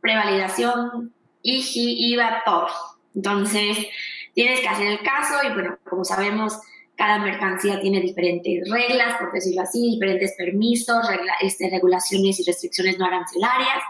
prevalidación, 0.00 1.12
IGI, 1.42 2.12
IVA, 2.12 2.42
todo. 2.44 2.68
Entonces, 3.14 3.86
tienes 4.34 4.60
que 4.60 4.68
hacer 4.68 4.86
el 4.86 5.00
caso 5.02 5.46
y 5.46 5.52
bueno, 5.52 5.78
como 5.88 6.04
sabemos, 6.04 6.58
cada 6.96 7.18
mercancía 7.18 7.80
tiene 7.80 8.00
diferentes 8.00 8.68
reglas, 8.70 9.18
por 9.18 9.32
decirlo 9.32 9.62
así, 9.62 9.90
diferentes 9.92 10.34
permisos, 10.36 11.04
este, 11.40 11.68
regulaciones 11.70 12.38
y 12.40 12.44
restricciones 12.44 12.98
no 12.98 13.06
arancelarias. 13.06 13.82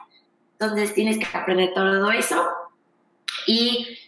Entonces 0.52 0.94
tienes 0.94 1.18
que 1.18 1.26
aprender 1.36 1.74
todo 1.74 2.10
eso. 2.10 2.46
Y 3.46 3.98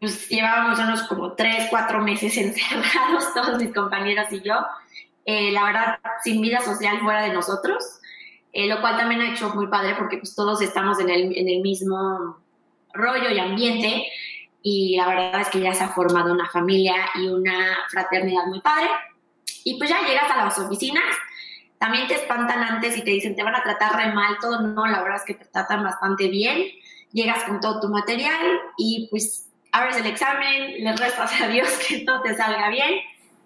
pues 0.00 0.28
llevábamos 0.28 0.78
unos 0.78 1.02
como 1.04 1.32
tres, 1.32 1.66
cuatro 1.70 2.00
meses 2.00 2.36
encerrados, 2.38 3.34
todos 3.34 3.58
mis 3.58 3.74
compañeros 3.74 4.26
y 4.32 4.40
yo. 4.40 4.54
Eh, 5.24 5.52
la 5.52 5.64
verdad, 5.64 5.98
sin 6.22 6.40
vida 6.40 6.60
social 6.60 7.00
fuera 7.00 7.22
de 7.22 7.32
nosotros, 7.32 7.84
eh, 8.52 8.66
lo 8.66 8.80
cual 8.80 8.96
también 8.96 9.20
ha 9.20 9.32
hecho 9.32 9.54
muy 9.54 9.66
padre 9.66 9.94
porque 9.98 10.18
pues 10.18 10.34
todos 10.34 10.62
estamos 10.62 10.98
en 11.00 11.10
el, 11.10 11.36
en 11.36 11.48
el 11.48 11.60
mismo 11.60 12.38
rollo 12.94 13.30
y 13.30 13.38
ambiente 13.38 14.06
y 14.62 14.96
la 14.96 15.08
verdad 15.08 15.40
es 15.42 15.48
que 15.48 15.60
ya 15.60 15.74
se 15.74 15.84
ha 15.84 15.88
formado 15.88 16.32
una 16.32 16.48
familia 16.48 16.94
y 17.14 17.28
una 17.28 17.76
fraternidad 17.90 18.46
muy 18.46 18.60
padre. 18.60 18.88
Y 19.64 19.78
pues 19.78 19.90
ya 19.90 20.06
llegas 20.06 20.30
a 20.30 20.44
las 20.44 20.58
oficinas, 20.58 21.04
también 21.78 22.08
te 22.08 22.14
espantan 22.14 22.62
antes 22.62 22.96
y 22.96 23.04
te 23.04 23.10
dicen 23.10 23.36
te 23.36 23.42
van 23.42 23.54
a 23.54 23.62
tratar 23.62 23.96
re 23.96 24.12
mal, 24.12 24.36
todo 24.40 24.60
no, 24.60 24.86
la 24.86 25.02
verdad 25.02 25.18
es 25.18 25.24
que 25.24 25.34
te 25.34 25.44
tratan 25.46 25.84
bastante 25.84 26.28
bien, 26.28 26.64
llegas 27.12 27.44
con 27.44 27.60
todo 27.60 27.80
tu 27.80 27.88
material 27.88 28.60
y 28.76 29.08
pues 29.10 29.47
abres 29.78 29.96
el 29.96 30.06
examen, 30.06 30.82
le 30.82 30.96
rezas 30.96 31.40
a 31.40 31.48
Dios 31.48 31.68
que 31.86 32.00
todo 32.06 32.22
te 32.22 32.34
salga 32.34 32.68
bien, 32.70 32.94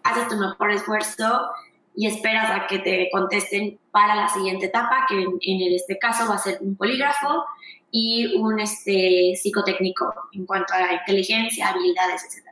haces 0.03 0.29
tu 0.29 0.37
mejor 0.37 0.71
esfuerzo 0.71 1.51
y 1.95 2.07
esperas 2.07 2.51
a 2.51 2.67
que 2.67 2.79
te 2.79 3.09
contesten 3.13 3.79
para 3.91 4.15
la 4.15 4.29
siguiente 4.29 4.67
etapa, 4.67 5.05
que 5.09 5.23
en, 5.23 5.39
en 5.41 5.75
este 5.75 5.99
caso 5.99 6.27
va 6.29 6.37
a 6.37 6.39
ser 6.39 6.59
un 6.61 6.75
polígrafo 6.77 7.45
y 7.91 8.35
un 8.37 8.59
este, 8.59 9.35
psicotécnico 9.37 10.13
en 10.33 10.47
cuanto 10.47 10.73
a 10.73 10.95
inteligencia, 10.95 11.69
habilidades, 11.69 12.25
etc. 12.25 12.47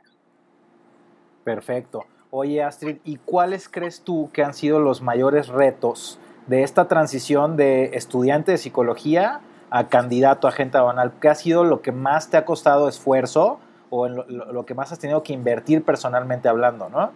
Perfecto. 1.43 2.05
Oye, 2.29 2.63
Astrid, 2.63 2.97
¿y 3.03 3.17
cuáles 3.17 3.67
crees 3.67 4.01
tú 4.01 4.29
que 4.31 4.43
han 4.43 4.53
sido 4.53 4.79
los 4.79 5.01
mayores 5.01 5.47
retos 5.47 6.19
de 6.45 6.63
esta 6.63 6.87
transición 6.87 7.57
de 7.57 7.85
estudiante 7.95 8.51
de 8.51 8.57
psicología 8.57 9.41
a 9.71 9.87
candidato 9.87 10.47
a 10.47 10.51
agente 10.51 10.77
aduanal? 10.77 11.13
¿Qué 11.19 11.27
ha 11.27 11.35
sido 11.35 11.63
lo 11.63 11.81
que 11.81 11.91
más 11.91 12.29
te 12.29 12.37
ha 12.37 12.45
costado 12.45 12.87
esfuerzo 12.87 13.59
o 13.91 14.07
lo, 14.07 14.65
que 14.65 14.73
más 14.73 14.91
has 14.91 14.99
tenido 14.99 15.21
que 15.21 15.33
invertir 15.33 15.83
personalmente 15.83 16.47
hablando, 16.47 16.89
no? 16.89 17.11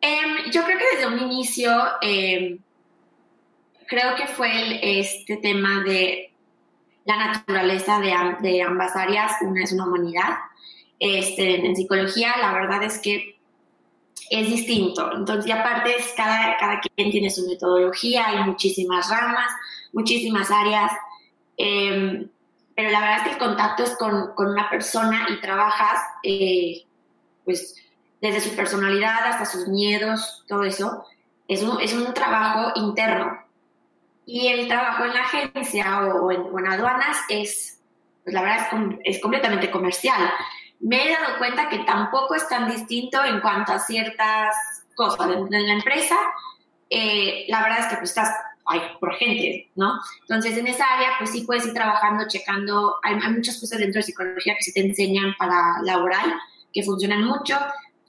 Em, 0.00 0.50
yo 0.52 0.62
creo 0.62 0.78
que 0.78 0.96
desde 0.96 1.06
un 1.06 1.18
inicio 1.32 1.72
em, 2.02 2.58
creo 3.88 4.14
que 4.14 4.26
fue 4.26 5.00
este 5.00 5.38
tema 5.38 5.82
de 5.82 6.30
la 7.06 7.16
naturaleza 7.16 7.98
de, 7.98 8.62
ambas 8.62 8.94
áreas. 8.94 9.32
Una 9.40 9.64
es 9.64 9.72
una 9.72 9.86
humanidad. 9.86 10.36
Este, 11.00 11.66
en 11.66 11.74
psicología, 11.74 12.34
la 12.38 12.52
verdad 12.52 12.82
es 12.82 12.98
que 12.98 13.36
es 14.28 14.46
distinto. 14.48 15.10
Entonces, 15.16 15.46
y 15.46 15.52
aparte, 15.52 15.96
es 15.96 16.12
cada, 16.14 16.58
cada 16.58 16.80
quien 16.80 17.10
tiene 17.10 17.30
su 17.30 17.46
metodología, 17.46 18.28
hay 18.28 18.44
muchísimas 18.44 19.08
ramas, 19.08 19.50
muchísimas 19.94 20.50
áreas. 20.50 20.92
Em, 21.56 22.28
pero 22.74 22.90
la 22.90 23.00
verdad 23.00 23.16
es 23.18 23.22
que 23.24 23.30
el 23.30 23.38
contacto 23.38 23.84
es 23.84 23.96
con, 23.96 24.32
una 24.36 24.68
persona 24.68 25.26
y 25.30 25.40
trabajas, 25.40 26.00
eh, 26.22 26.84
pues, 27.44 27.76
desde 28.20 28.40
su 28.40 28.56
personalidad 28.56 29.26
hasta 29.26 29.44
sus 29.44 29.68
miedos, 29.68 30.44
todo 30.48 30.64
eso. 30.64 31.06
Es 31.46 31.62
un, 31.62 31.80
es 31.80 31.92
un 31.92 32.12
trabajo 32.14 32.72
interno. 32.74 33.38
Y 34.26 34.48
el 34.48 34.66
trabajo 34.66 35.04
en 35.04 35.14
la 35.14 35.20
agencia 35.20 36.00
o, 36.06 36.30
en, 36.32 36.66
aduanas 36.66 37.18
es, 37.28 37.80
pues 38.24 38.34
la 38.34 38.42
verdad 38.42 38.66
es, 39.04 39.16
es, 39.16 39.22
completamente 39.22 39.70
comercial. 39.70 40.30
Me 40.80 41.06
he 41.06 41.12
dado 41.12 41.38
cuenta 41.38 41.68
que 41.68 41.80
tampoco 41.80 42.34
es 42.34 42.48
tan 42.48 42.70
distinto 42.70 43.22
en 43.24 43.40
cuanto 43.40 43.72
a 43.72 43.78
ciertas 43.78 44.56
cosas. 44.94 45.30
En, 45.30 45.50
la 45.50 45.74
empresa, 45.74 46.16
eh, 46.90 47.44
la 47.48 47.62
verdad 47.62 47.80
es 47.80 47.86
que 47.86 47.96
pues 47.96 48.10
estás 48.10 48.34
hay 48.66 48.80
por 48.98 49.14
gente, 49.14 49.68
¿no? 49.74 49.92
Entonces, 50.22 50.56
en 50.56 50.66
esa 50.66 50.84
área, 50.84 51.10
pues 51.18 51.30
sí 51.30 51.42
puedes 51.42 51.66
ir 51.66 51.74
trabajando, 51.74 52.26
checando. 52.28 52.96
Hay, 53.02 53.14
hay, 53.14 53.32
muchas 53.32 53.60
cosas 53.60 53.78
dentro 53.78 53.98
de 53.98 54.04
psicología 54.04 54.54
que 54.56 54.64
se 54.64 54.72
te 54.72 54.80
enseñan 54.80 55.34
para 55.38 55.82
laboral, 55.82 56.34
que 56.72 56.82
funcionan 56.82 57.24
mucho. 57.24 57.58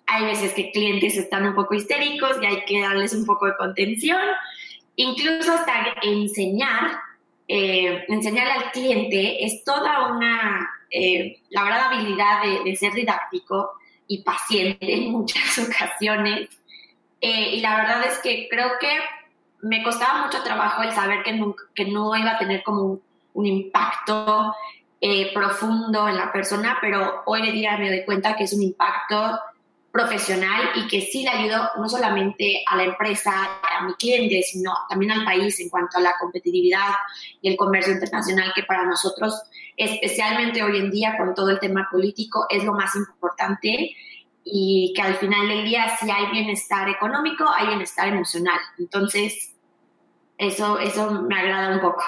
Hay 0.08 0.26
veces 0.26 0.54
que 0.54 0.72
clientes 0.72 1.18
están 1.18 1.46
un 1.46 1.56
poco 1.56 1.74
histéricos 1.74 2.38
y 2.42 2.46
hay 2.46 2.66
que 2.66 2.82
darles 2.82 3.14
un 3.14 3.26
poco 3.26 3.48
de 3.48 3.58
contención 3.58 4.20
incluso 4.96 5.54
hasta 5.54 5.96
enseñar, 6.02 7.00
eh, 7.48 8.06
enseñarle 8.08 8.54
al 8.54 8.72
cliente 8.72 9.46
es 9.46 9.64
toda 9.64 10.14
una, 10.14 10.70
eh, 10.90 11.42
la 11.50 11.64
verdad, 11.64 11.92
habilidad 11.92 12.44
de, 12.64 12.76
ser 12.76 12.94
didáctico 12.94 13.72
y 14.08 14.24
paciente 14.24 14.94
en 14.94 15.12
muchas 15.12 15.58
ocasiones. 15.68 16.50
Eh, 17.22 17.56
y 17.56 17.62
la 17.62 17.78
verdad 17.78 18.06
es 18.06 18.20
que 18.20 18.48
creo 18.50 18.72
que 18.80 18.90
me 19.62 19.84
costaba 19.84 20.26
mucho 20.26 20.44
trabajo 20.44 20.84
el 20.84 20.92
saber 20.92 21.24
que, 21.24 21.40
que 21.74 21.86
no 21.86 22.16
iba 22.16 22.32
a 22.32 22.38
tener 22.38 22.64
como 22.64 23.00
un, 23.34 23.46
impacto 23.46 24.54
profundo 25.34 26.08
en 26.08 26.16
la 26.16 26.32
persona, 26.32 26.78
pero 26.82 27.22
hoy 27.26 27.48
en 27.48 27.54
día 27.54 27.78
me 27.78 27.90
doy 27.90 28.06
cuenta 28.06 28.36
que 28.36 28.46
es 28.46 28.54
un 28.54 28.64
impacto 28.64 29.40
profesional 29.96 30.72
y 30.76 30.88
que 30.88 31.00
sí 31.02 31.24
le 31.24 31.30
ayudó 31.30 31.70
no 31.78 31.88
solamente 31.88 32.64
a 32.68 32.76
la 32.76 32.84
empresa, 32.84 33.32
a 33.62 33.86
mi 33.86 33.94
cliente, 33.94 34.42
sino 34.42 34.74
también 34.90 35.14
al 35.14 35.24
país 35.24 35.58
en 35.62 35.70
cuanto 35.70 35.98
a 35.98 36.02
la 36.02 36.16
competitividad 36.20 36.90
y 37.42 37.50
el 37.50 37.56
comercio 37.56 37.94
internacional, 37.94 38.52
que 38.54 38.64
para 38.64 38.86
nosotros, 38.86 39.42
especialmente 39.78 40.62
hoy 40.64 40.80
en 40.80 40.92
día 40.92 41.16
con 41.18 41.34
todo 41.34 41.50
el 41.50 41.60
tema 41.60 41.88
político, 41.90 42.46
es 42.50 42.66
lo 42.66 42.74
más 42.74 42.94
importante 42.96 43.96
y 44.46 44.94
que 44.96 45.02
al 45.02 45.16
final 45.16 45.48
del 45.48 45.66
día 45.66 45.98
si 45.98 46.10
hay 46.10 46.32
bienestar 46.32 46.88
económico, 46.88 47.46
hay 47.54 47.68
bienestar 47.68 48.08
emocional. 48.08 48.60
Entonces, 48.78 49.56
eso, 50.38 50.78
eso 50.78 51.12
me 51.24 51.38
agrada 51.38 51.74
un 51.74 51.82
poco. 51.82 52.04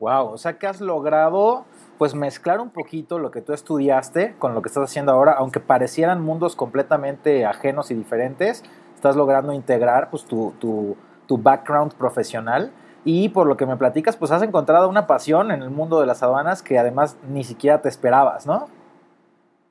Wow, 0.00 0.32
o 0.32 0.38
sea 0.38 0.58
que 0.58 0.66
has 0.66 0.80
logrado 0.80 1.66
pues 1.98 2.14
mezclar 2.14 2.60
un 2.60 2.70
poquito 2.70 3.18
lo 3.18 3.30
que 3.30 3.42
tú 3.42 3.52
estudiaste 3.52 4.34
con 4.38 4.54
lo 4.54 4.62
que 4.62 4.68
estás 4.68 4.84
haciendo 4.84 5.12
ahora, 5.12 5.32
aunque 5.32 5.60
parecieran 5.60 6.22
mundos 6.22 6.56
completamente 6.56 7.44
ajenos 7.44 7.90
y 7.90 7.94
diferentes, 7.94 8.64
estás 8.94 9.16
logrando 9.16 9.52
integrar 9.52 10.08
pues 10.08 10.24
tu, 10.24 10.54
tu, 10.58 10.96
tu 11.26 11.36
background 11.36 11.92
profesional 11.92 12.72
y 13.04 13.28
por 13.28 13.46
lo 13.46 13.58
que 13.58 13.66
me 13.66 13.76
platicas, 13.76 14.16
pues 14.16 14.30
has 14.30 14.42
encontrado 14.42 14.88
una 14.88 15.06
pasión 15.06 15.50
en 15.50 15.60
el 15.60 15.68
mundo 15.68 16.00
de 16.00 16.06
las 16.06 16.22
aduanas 16.22 16.62
que 16.62 16.78
además 16.78 17.18
ni 17.28 17.44
siquiera 17.44 17.82
te 17.82 17.90
esperabas, 17.90 18.46
¿no? 18.46 18.68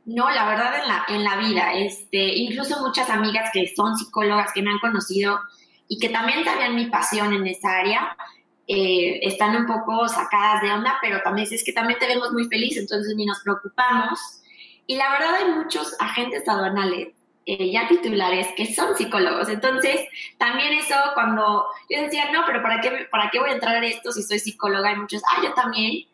No, 0.10 0.28
la 0.32 0.50
verdad 0.50 0.82
en 0.82 0.88
la, 0.88 1.06
en 1.08 1.24
la 1.24 1.36
vida, 1.38 1.74
este, 1.74 2.36
incluso 2.36 2.82
muchas 2.82 3.12
amigas 3.12 3.52
que 3.54 3.72
son 3.76 3.96
psicólogas 3.96 4.52
que 4.54 4.64
me 4.64 4.72
han 4.72 4.80
conocido 4.80 5.40
y 5.88 6.00
que 6.00 6.10
también 6.10 6.44
sabían 6.44 6.76
mi 6.76 6.88
pasión 6.88 7.32
en 7.32 7.46
esa 7.46 7.78
área, 7.78 8.18
eh, 8.68 9.20
están 9.22 9.56
un 9.56 9.68
poco 9.68 10.08
sacadas 10.08 10.64
de 10.64 10.72
onda, 10.72 10.98
pero 11.00 11.22
también 11.22 11.48
es 11.52 11.64
que 11.64 11.74
también 11.74 12.00
te 12.00 12.08
vemos 12.08 12.32
muy 12.32 12.48
feliz, 12.48 12.76
entonces 12.78 13.16
ni 13.16 13.26
nos 13.28 13.40
preocupamos. 13.42 14.20
Y 14.88 14.96
la 14.96 15.12
verdad 15.12 15.36
hay 15.36 15.52
muchos 15.52 15.96
agentes 16.00 16.48
aduanales 16.50 17.10
eh, 17.46 17.72
ya 17.72 17.88
titulares 17.88 18.48
que 18.58 18.74
son 18.74 18.98
psicólogos. 18.98 19.48
Entonces, 19.50 20.08
también 20.40 20.74
eso 20.74 20.96
cuando 21.14 21.68
yo 21.88 22.02
decía, 22.02 22.32
no, 22.32 22.44
pero 22.48 22.64
¿para 22.64 22.82
qué, 22.82 23.08
¿para 23.12 23.30
qué 23.30 23.40
voy 23.40 23.52
a 23.52 23.54
entrar 23.54 23.76
en 23.76 23.84
esto 23.84 24.12
si 24.12 24.24
soy 24.24 24.40
psicóloga? 24.40 24.90
Hay 24.90 24.96
muchos, 24.96 25.22
ah, 25.32 25.42
yo 25.44 25.54
también. 25.54 26.09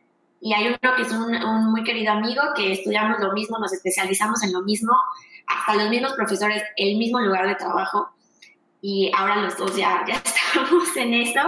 Y 0.45 0.53
hay 0.53 0.67
uno 0.67 0.95
que 0.95 1.01
es 1.01 1.11
un, 1.11 1.33
un, 1.33 1.71
muy 1.71 1.83
querido 1.83 2.11
amigo 2.11 2.43
que 2.55 2.73
estudiamos 2.73 3.19
lo 3.19 3.33
mismo, 3.33 3.57
nos 3.57 3.73
especializamos 3.73 4.43
en 4.43 4.53
lo 4.53 4.61
mismo, 4.61 4.93
hasta 5.47 5.73
los 5.73 5.89
mismos 5.89 6.13
profesores, 6.13 6.61
el 6.77 6.97
mismo 6.97 7.19
lugar 7.19 7.47
de 7.47 7.55
trabajo. 7.55 8.11
Y 8.79 9.11
ahora 9.17 9.37
los 9.37 9.57
dos 9.57 9.75
ya, 9.75 10.05
ya 10.07 10.13
estamos 10.23 10.95
en 10.97 11.15
eso. 11.15 11.39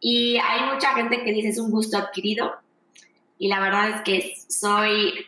Y 0.00 0.38
hay 0.38 0.72
mucha 0.72 0.94
gente 0.94 1.22
que 1.22 1.34
dice 1.34 1.50
es 1.50 1.58
un 1.58 1.70
gusto 1.70 1.98
adquirido 1.98 2.54
y 3.38 3.48
la 3.48 3.60
verdad 3.60 3.90
es 3.90 4.00
que 4.04 4.34
soy, 4.48 5.26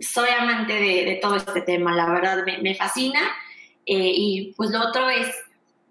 soy 0.00 0.28
amante 0.36 0.72
de, 0.72 1.20
todo 1.22 1.36
este 1.36 1.60
tema, 1.60 1.94
la 1.94 2.10
verdad 2.10 2.44
me, 2.44 2.74
fascina 2.74 3.20
eh, 3.86 4.12
y 4.12 4.54
pues 4.56 4.70
lo 4.70 4.80
otro 4.80 5.08
es, 5.08 5.28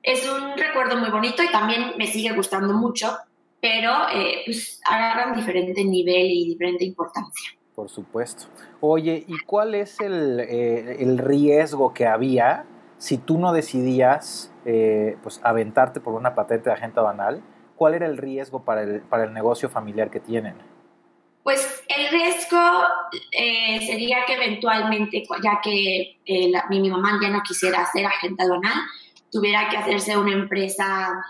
es 0.04 0.30
un 0.30 0.58
recuerdo 0.58 0.98
muy 0.98 1.12
bonito 1.12 1.42
y 1.44 1.48
también 1.48 1.94
me 1.98 2.08
sigue 2.08 2.34
gustando 2.34 2.74
mucho, 2.74 3.18
pero 3.66 4.08
eh, 4.14 4.44
pues 4.46 4.80
agarran 4.88 5.34
diferente 5.34 5.84
nivel 5.84 6.28
y 6.30 6.50
diferente 6.50 6.86
importancia. 6.86 7.52
Por 7.74 7.90
supuesto. 7.90 8.46
Oye, 8.80 9.26
¿y 9.28 9.40
cuál 9.40 9.74
es 9.74 10.00
el, 10.00 10.40
eh, 10.40 10.98
el 11.00 11.18
riesgo 11.18 11.92
que 11.92 12.06
había 12.06 12.66
si 13.00 13.18
tú 13.18 13.40
no 13.40 13.54
decidías 13.54 14.54
eh, 14.66 15.18
pues, 15.24 15.42
aventarte 15.44 16.00
por 16.00 16.14
una 16.14 16.36
patente 16.36 16.70
de 16.70 16.76
agente 16.76 17.00
aduanal, 17.00 17.42
¿cuál 17.76 17.96
era 17.96 18.06
el 18.06 18.18
riesgo 18.18 18.64
para 18.64 18.84
el, 18.84 19.02
para 19.02 19.24
el 19.24 19.34
negocio 19.34 19.68
familiar 19.68 20.12
que 20.12 20.20
tienen? 20.20 20.54
Pues 21.42 21.84
el 21.88 22.08
riesgo 22.10 22.60
eh, 23.32 23.84
sería 23.88 24.26
que 24.28 24.34
eventualmente, 24.34 25.24
ya 25.44 25.60
que 25.64 26.20
eh, 26.24 26.52
mi, 26.70 26.88
mamá 26.88 27.20
ya 27.20 27.30
no 27.30 27.42
quisiera 27.42 27.84
ser 27.92 28.06
agente 28.06 28.44
aduanal, 28.44 28.78
tuviera 29.32 29.70
que 29.70 29.78
hacerse 29.78 30.16
una 30.16 30.34
empresa 30.34 31.26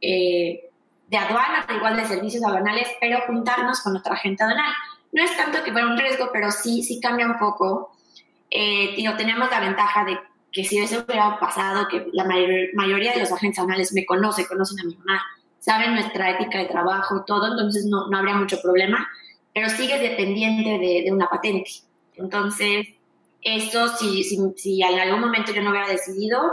eh, 0.00 0.69
de 1.10 1.16
aduanas, 1.16 1.66
igual 1.74 1.96
de 1.96 2.06
servicios 2.06 2.42
aduanales, 2.44 2.88
pero 3.00 3.20
juntarnos 3.26 3.80
con 3.80 3.96
otra 3.96 4.14
agente 4.14 4.42
aduanal. 4.42 4.72
No 5.12 5.22
es 5.22 5.36
tanto 5.36 5.62
que 5.64 5.72
fuera 5.72 5.88
un 5.88 5.98
riesgo, 5.98 6.30
pero 6.32 6.50
sí, 6.50 6.82
sí 6.82 7.00
cambia 7.00 7.26
un 7.26 7.38
poco. 7.38 7.92
digo, 8.50 9.14
tenemos 9.16 9.50
la 9.50 9.60
ventaja 9.60 10.04
de 10.04 10.18
que 10.52 10.64
si 10.64 10.78
eso 10.78 11.04
hubiera 11.06 11.38
pasado, 11.38 11.88
que 11.88 12.06
la 12.12 12.24
mayoría 12.24 13.12
de 13.12 13.20
los 13.20 13.32
agentes 13.32 13.58
aduanales 13.58 13.92
me 13.92 14.06
conocen, 14.06 14.46
conocen 14.46 14.80
a 14.80 14.84
mi 14.84 14.96
mamá, 14.96 15.22
saben 15.58 15.94
nuestra 15.94 16.30
ética 16.30 16.58
de 16.58 16.66
trabajo 16.66 17.24
todo, 17.24 17.52
entonces 17.52 17.86
no, 17.86 18.08
no 18.08 18.18
habría 18.18 18.34
mucho 18.34 18.60
problema 18.62 19.08
pero 19.54 19.68
sigues 19.68 20.00
dependiente 20.00 20.78
de, 20.78 21.02
de 21.04 21.12
una 21.12 21.28
patente. 21.28 21.70
Entonces, 22.14 22.86
eso, 23.42 23.88
si, 23.96 24.22
si, 24.22 24.38
si, 24.56 24.82
en 24.82 24.98
algún 24.98 25.20
momento 25.20 25.52
yo 25.52 25.62
no 25.62 25.70
hubiera 25.70 25.88
decidido, 25.88 26.52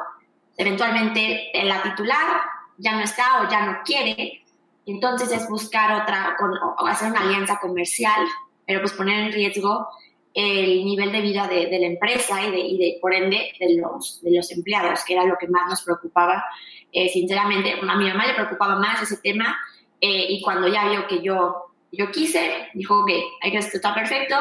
eventualmente 0.56 1.52
la 1.64 1.84
titular 1.84 2.42
ya 2.78 2.94
no 2.94 3.02
está 3.02 3.42
o 3.42 3.50
ya 3.50 3.66
no 3.66 3.80
quiere, 3.86 4.44
entonces 4.88 5.32
es 5.32 5.48
buscar 5.50 6.02
otra, 6.02 6.36
con, 6.38 6.52
o 6.52 6.88
hacer 6.88 7.12
una 7.12 7.22
alianza 7.22 7.60
comercial, 7.60 8.26
pero 8.66 8.82
pues 8.82 8.94
poner 8.94 9.28
en 9.28 9.32
riesgo 9.32 9.88
el 10.34 10.86
nivel 10.86 11.12
de 11.12 11.22
vida 11.22 11.48
de, 11.48 11.66
de 11.66 11.80
la 11.80 11.88
empresa 11.88 12.44
y, 12.46 12.52
de, 12.52 12.60
y 12.60 12.78
de, 12.78 12.98
por 13.02 13.14
ende 13.14 13.54
de 13.60 13.76
los, 13.76 14.22
de 14.22 14.36
los 14.36 14.52
empleados, 14.52 15.04
que 15.06 15.14
era 15.14 15.24
lo 15.24 15.38
que 15.38 15.48
más 15.48 15.68
nos 15.70 15.82
preocupaba. 15.82 16.44
Eh, 16.92 17.10
sinceramente, 17.10 17.74
a 17.74 17.96
mi 17.96 18.08
mamá 18.08 18.28
le 18.28 18.34
preocupaba 18.34 18.78
más 18.78 19.02
ese 19.02 19.18
tema 19.18 19.58
eh, 20.00 20.28
y 20.30 20.42
cuando 20.42 20.68
ya 20.68 20.88
vio 20.90 21.08
que 21.08 21.22
yo 21.22 21.68
yo 21.92 22.12
quise, 22.12 22.68
dijo, 22.74 23.02
ok, 23.02 23.10
esto 23.42 23.78
está 23.78 23.94
perfecto, 23.94 24.36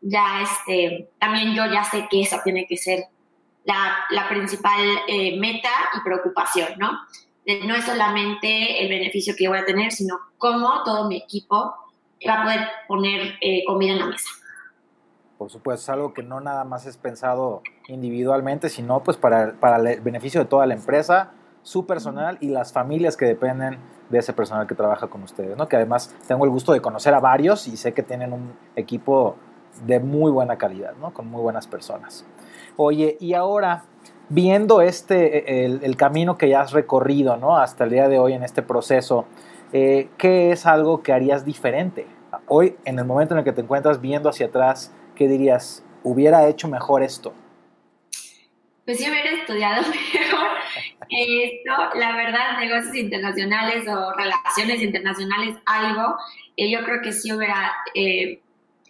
ya 0.00 0.42
este, 0.42 1.10
también 1.18 1.54
yo 1.54 1.66
ya 1.66 1.84
sé 1.84 2.06
que 2.10 2.22
esa 2.22 2.42
tiene 2.42 2.66
que 2.66 2.76
ser 2.76 3.04
la, 3.64 4.04
la 4.10 4.28
principal 4.28 4.80
eh, 5.06 5.38
meta 5.38 5.70
y 5.96 6.00
preocupación, 6.00 6.74
¿no? 6.78 6.90
No 7.64 7.74
es 7.74 7.84
solamente 7.84 8.82
el 8.82 8.88
beneficio 8.88 9.34
que 9.36 9.44
yo 9.44 9.50
voy 9.50 9.60
a 9.60 9.64
tener, 9.64 9.92
sino 9.92 10.18
cómo 10.38 10.82
todo 10.84 11.08
mi 11.08 11.16
equipo 11.16 11.74
va 12.28 12.40
a 12.40 12.44
poder 12.44 12.60
poner 12.86 13.34
eh, 13.40 13.64
comida 13.66 13.92
en 13.92 13.98
la 13.98 14.06
mesa. 14.06 14.28
Por 15.38 15.50
supuesto, 15.50 15.82
es 15.82 15.88
algo 15.88 16.12
que 16.12 16.22
no 16.22 16.40
nada 16.40 16.64
más 16.64 16.84
es 16.84 16.98
pensado 16.98 17.62
individualmente, 17.88 18.68
sino 18.68 19.02
pues 19.02 19.16
para, 19.16 19.54
para 19.58 19.76
el 19.76 20.00
beneficio 20.00 20.40
de 20.40 20.46
toda 20.46 20.66
la 20.66 20.74
empresa, 20.74 21.32
su 21.62 21.86
personal 21.86 22.36
y 22.40 22.48
las 22.48 22.72
familias 22.72 23.16
que 23.16 23.24
dependen 23.24 23.78
de 24.10 24.18
ese 24.18 24.32
personal 24.32 24.66
que 24.66 24.74
trabaja 24.74 25.06
con 25.06 25.22
ustedes, 25.22 25.56
¿no? 25.56 25.68
Que 25.68 25.76
además 25.76 26.14
tengo 26.26 26.44
el 26.44 26.50
gusto 26.50 26.72
de 26.72 26.82
conocer 26.82 27.14
a 27.14 27.20
varios 27.20 27.68
y 27.68 27.76
sé 27.76 27.94
que 27.94 28.02
tienen 28.02 28.32
un 28.32 28.52
equipo 28.76 29.36
de 29.86 30.00
muy 30.00 30.30
buena 30.30 30.58
calidad, 30.58 30.94
¿no? 31.00 31.12
Con 31.12 31.28
muy 31.28 31.40
buenas 31.40 31.66
personas. 31.66 32.26
Oye, 32.76 33.16
y 33.20 33.34
ahora, 33.34 33.84
viendo 34.30 34.80
este, 34.80 35.64
el, 35.64 35.96
camino 35.96 36.38
que 36.38 36.48
ya 36.48 36.62
has 36.62 36.72
recorrido, 36.72 37.36
¿no? 37.36 37.58
Hasta 37.58 37.84
el 37.84 37.90
día 37.90 38.08
de 38.08 38.18
hoy 38.18 38.32
en 38.32 38.42
este 38.42 38.62
proceso, 38.62 39.26
eh, 39.72 40.08
¿qué 40.16 40.52
es 40.52 40.64
algo 40.66 41.02
que 41.02 41.12
harías 41.12 41.44
diferente? 41.44 42.06
Hoy, 42.46 42.76
en 42.84 42.98
el 42.98 43.04
momento 43.04 43.34
en 43.34 43.38
el 43.38 43.44
que 43.44 43.52
te 43.52 43.60
encuentras 43.60 44.00
viendo 44.00 44.28
hacia 44.28 44.46
atrás, 44.46 44.94
¿qué 45.16 45.28
dirías? 45.28 45.84
Hubiera 46.02 46.48
hecho 46.48 46.68
mejor 46.68 47.02
esto. 47.02 47.34
Pues 48.84 48.98
yo 48.98 49.10
hubiera 49.10 49.30
estudiado 49.30 49.82
mejor 49.88 50.48
esto, 51.10 51.98
la 51.98 52.16
verdad, 52.16 52.58
negocios 52.58 52.94
internacionales 52.94 53.84
o 53.88 54.12
relaciones 54.14 54.80
internacionales, 54.80 55.56
algo, 55.66 56.16
eh, 56.56 56.70
yo 56.70 56.84
creo 56.84 57.02
que 57.02 57.12
sí 57.12 57.32
hubiera, 57.32 57.72
eh, 57.94 58.40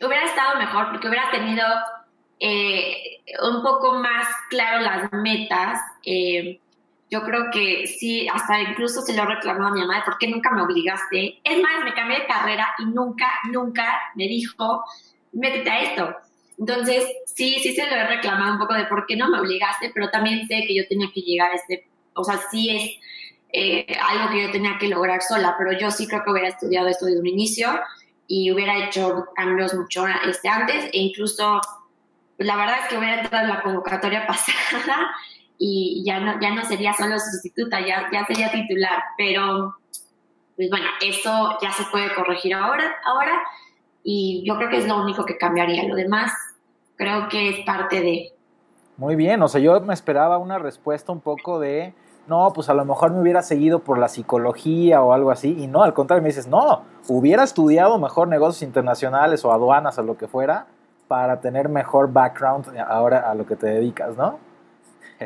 hubiera 0.02 0.26
estado 0.26 0.58
mejor 0.58 0.90
porque 0.90 1.08
hubiera 1.08 1.30
tenido 1.30 1.64
eh, 2.40 3.20
un 3.42 3.62
poco 3.62 3.94
más 3.94 4.26
claro 4.48 4.80
las 4.80 5.12
metas. 5.12 5.78
yo 7.10 7.22
creo 7.22 7.50
que 7.52 7.86
sí, 7.86 8.28
hasta 8.28 8.60
incluso 8.60 9.02
se 9.02 9.14
lo 9.14 9.24
he 9.24 9.26
reclamado 9.26 9.68
a 9.68 9.74
mi 9.74 9.80
mamá 9.80 10.02
por 10.04 10.18
qué 10.18 10.28
nunca 10.28 10.50
me 10.50 10.62
obligaste. 10.62 11.40
Es 11.44 11.62
más, 11.62 11.84
me 11.84 11.94
cambié 11.94 12.20
de 12.20 12.26
carrera 12.26 12.68
y 12.78 12.86
nunca, 12.86 13.28
nunca 13.50 14.00
me 14.14 14.26
dijo, 14.26 14.84
métete 15.32 15.70
a 15.70 15.82
esto. 15.82 16.16
Entonces, 16.58 17.04
sí, 17.26 17.58
sí 17.62 17.74
se 17.74 17.86
lo 17.86 17.96
he 17.96 18.06
reclamado 18.06 18.52
un 18.52 18.58
poco 18.58 18.74
de 18.74 18.84
por 18.84 19.06
qué 19.06 19.16
no 19.16 19.28
me 19.28 19.40
obligaste, 19.40 19.90
pero 19.94 20.10
también 20.10 20.46
sé 20.46 20.64
que 20.66 20.74
yo 20.74 20.86
tenía 20.88 21.08
que 21.12 21.20
llegar 21.20 21.52
a 21.52 21.54
este 21.54 21.90
o 22.14 22.24
sea, 22.24 22.40
sí 22.50 22.70
es 22.70 22.90
eh, 23.52 23.96
algo 24.00 24.32
que 24.32 24.42
yo 24.42 24.50
tenía 24.50 24.78
que 24.78 24.88
lograr 24.88 25.22
sola, 25.22 25.56
pero 25.58 25.72
yo 25.78 25.90
sí 25.90 26.06
creo 26.06 26.22
que 26.24 26.30
hubiera 26.30 26.48
estudiado 26.48 26.88
esto 26.88 27.06
desde 27.06 27.20
un 27.20 27.26
inicio 27.26 27.68
y 28.26 28.50
hubiera 28.52 28.84
hecho 28.84 29.26
cambios 29.34 29.74
mucho 29.74 30.06
este, 30.28 30.48
antes 30.48 30.84
e 30.92 30.98
incluso 30.98 31.60
la 32.44 32.56
verdad 32.56 32.76
es 32.82 32.88
que 32.88 32.98
hubiera 32.98 33.20
entrado 33.20 33.44
en 33.44 33.50
la 33.50 33.62
convocatoria 33.62 34.26
pasada 34.26 35.10
y 35.58 36.02
ya 36.06 36.20
no, 36.20 36.40
ya 36.40 36.54
no 36.54 36.64
sería 36.64 36.92
solo 36.94 37.18
sustituta, 37.18 37.80
ya, 37.80 38.08
ya 38.12 38.24
sería 38.26 38.50
titular, 38.50 39.02
pero 39.16 39.76
pues 40.56 40.70
bueno, 40.70 40.86
eso 41.00 41.58
ya 41.62 41.72
se 41.72 41.84
puede 41.90 42.14
corregir 42.14 42.54
ahora, 42.54 42.96
ahora 43.04 43.42
y 44.02 44.42
yo 44.46 44.56
creo 44.56 44.70
que 44.70 44.78
es 44.78 44.88
lo 44.88 45.02
único 45.02 45.24
que 45.24 45.36
cambiaría, 45.36 45.84
lo 45.84 45.94
demás 45.94 46.32
creo 46.96 47.28
que 47.28 47.50
es 47.50 47.64
parte 47.64 48.00
de, 48.00 48.32
muy 49.00 49.16
bien, 49.16 49.42
o 49.42 49.48
sea, 49.48 49.62
yo 49.62 49.80
me 49.80 49.94
esperaba 49.94 50.36
una 50.36 50.58
respuesta 50.58 51.10
un 51.10 51.20
poco 51.20 51.58
de, 51.58 51.94
no, 52.26 52.52
pues 52.54 52.68
a 52.68 52.74
lo 52.74 52.84
mejor 52.84 53.10
me 53.12 53.20
hubiera 53.20 53.42
seguido 53.42 53.78
por 53.78 53.98
la 53.98 54.08
psicología 54.08 55.00
o 55.00 55.14
algo 55.14 55.30
así, 55.30 55.56
y 55.58 55.68
no, 55.68 55.82
al 55.82 55.94
contrario, 55.94 56.22
me 56.22 56.28
dices, 56.28 56.46
no, 56.46 56.82
hubiera 57.08 57.42
estudiado 57.42 57.98
mejor 57.98 58.28
negocios 58.28 58.60
internacionales 58.60 59.42
o 59.46 59.52
aduanas 59.52 59.96
o 59.96 60.02
lo 60.02 60.18
que 60.18 60.28
fuera 60.28 60.66
para 61.10 61.40
tener 61.40 61.68
mejor 61.68 62.12
background 62.12 62.68
ahora 62.86 63.28
a 63.28 63.34
lo 63.34 63.44
que 63.44 63.56
te 63.56 63.66
dedicas, 63.66 64.16
¿no? 64.16 64.38